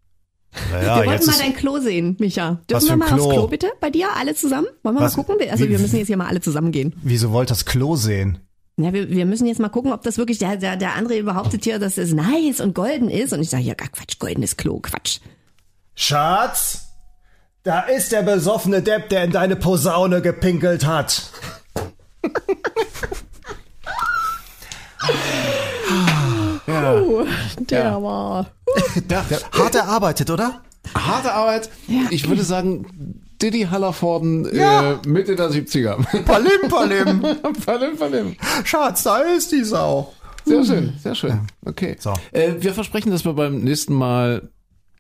[0.72, 2.58] Naja, wir wollten mal dein Klo sehen, Micha.
[2.68, 3.24] Dürfen wir mal Klo?
[3.24, 3.70] aufs Klo bitte?
[3.80, 4.66] Bei dir alle zusammen?
[4.82, 5.16] Wollen wir Was?
[5.16, 5.48] mal gucken?
[5.50, 6.92] Also Wie- wir müssen jetzt hier mal alle zusammen gehen.
[7.02, 8.38] wieso wollt das Klo sehen?
[8.76, 11.64] Ja, wir, wir müssen jetzt mal gucken, ob das wirklich, der, der, der André behauptet
[11.64, 13.32] hier, dass es nice und golden ist.
[13.32, 15.18] Und ich sage, ja, gar Quatsch, goldenes Klo, Quatsch.
[16.04, 16.86] Schatz,
[17.62, 21.30] Da ist der besoffene Depp, der in deine Posaune gepinkelt hat.
[27.58, 28.46] Der war.
[29.10, 30.60] Ja, Hart erarbeitet, oder?
[30.94, 31.68] harte Arbeit.
[32.10, 34.92] Ich würde sagen, Diddy Hallervorden Ja.
[34.92, 35.96] äh, Mitte der 70er.
[36.24, 37.20] Palim, palim.
[37.66, 38.36] Palim, palim.
[38.64, 40.14] Schatz, da ist die Sau.
[40.44, 41.40] Sehr schön, sehr schön.
[41.66, 41.96] Okay.
[41.98, 42.14] So.
[42.32, 44.48] Äh, wir versprechen, dass wir beim nächsten Mal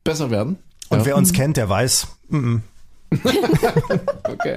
[0.02, 0.58] besser werden.
[0.90, 1.04] Und Ja.
[1.06, 2.56] wer uns kennt, der weiß, mm,
[4.24, 4.56] Okay.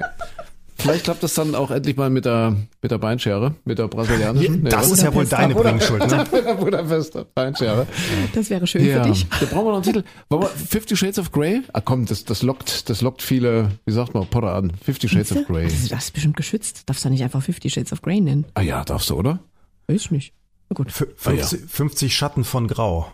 [0.76, 4.62] Vielleicht klappt das dann auch endlich mal mit der, mit der Beinschere, mit der brasilianischen.
[4.64, 4.98] Nee, das was?
[4.98, 6.04] ist ja wohl deine Bringschuld.
[6.10, 6.26] Ne?
[6.30, 7.86] mit der Budapester Beinschere.
[8.34, 9.26] Das wäre schön Ja, für dich.
[9.28, 10.02] da brauchen wir noch einen Titel.
[10.28, 11.62] Wollen wir Fifty Shades of Grey?
[11.72, 14.72] Ah komm, das, das lockt, das lockt viele, wie sagt man, Potter an.
[14.82, 15.64] Fifty Shades of Grey.
[15.68, 16.82] Das, das ist bestimmt geschützt.
[16.86, 18.44] Darfst du nicht einfach Fifty Shades of Grey nennen?
[18.54, 19.38] Ah ja, darfst du, oder?
[19.86, 20.32] Weiß nicht.
[20.68, 20.88] Na gut.
[20.88, 23.06] F 50, 50 Schatten von Grau.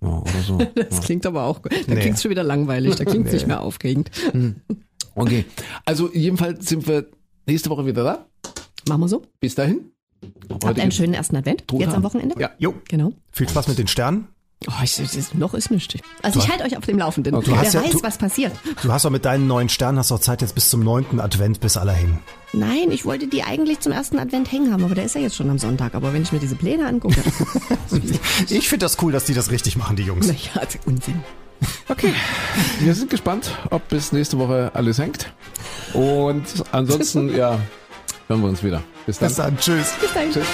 [0.00, 0.58] Ja, oder so.
[0.74, 1.96] Das klingt aber auch, da Nee.
[2.00, 4.10] klingt's schon wieder langweilig, da klingt's nicht mehr aufregend.
[5.14, 5.44] Okay.
[5.84, 7.06] Also jedenfalls sind wir
[7.46, 8.26] nächste Woche wieder da.
[8.88, 9.22] Machen wir so.
[9.40, 9.90] Bis dahin.
[10.64, 11.64] Habt einen schönen ersten Advent.
[11.72, 12.34] Jetzt am Wochenende.
[12.40, 12.50] Ja.
[12.58, 13.12] Jo, Genau.
[13.30, 14.28] viel Spaß mit den Sternen.
[14.66, 15.94] Oh, ich, ich, noch ist nichts.
[16.22, 17.34] Also ich halte euch auf dem Laufenden.
[17.34, 17.48] Okay.
[17.48, 18.52] Wer Du hast ja- weiß, du- was passiert.
[18.82, 21.60] Du hast auch mit deinen neuen Sternen hast auch Zeit jetzt bis zum neunten Advent
[21.60, 22.18] bis aller hin.
[22.54, 25.36] Nein, ich wollte die eigentlich zum ersten Advent hängen haben, aber der ist ja jetzt
[25.36, 25.94] schon am Sonntag.
[25.94, 27.16] Aber wenn ich mir diese Pläne angucke,
[28.48, 30.26] Ich finde das cool, dass die das richtig machen, die Jungs.
[30.26, 31.22] naja, also Unsinn.
[32.80, 35.32] Wir sind gespannt, ob bis nächste Woche alles hängt.
[35.92, 37.58] Und ansonsten, ja,
[38.28, 38.82] hören wir uns wieder.
[39.06, 39.28] Bis dann.
[39.28, 39.92] Bis dann, tschüss.
[40.00, 40.32] Bis dahin.
[40.32, 40.46] Tschüss.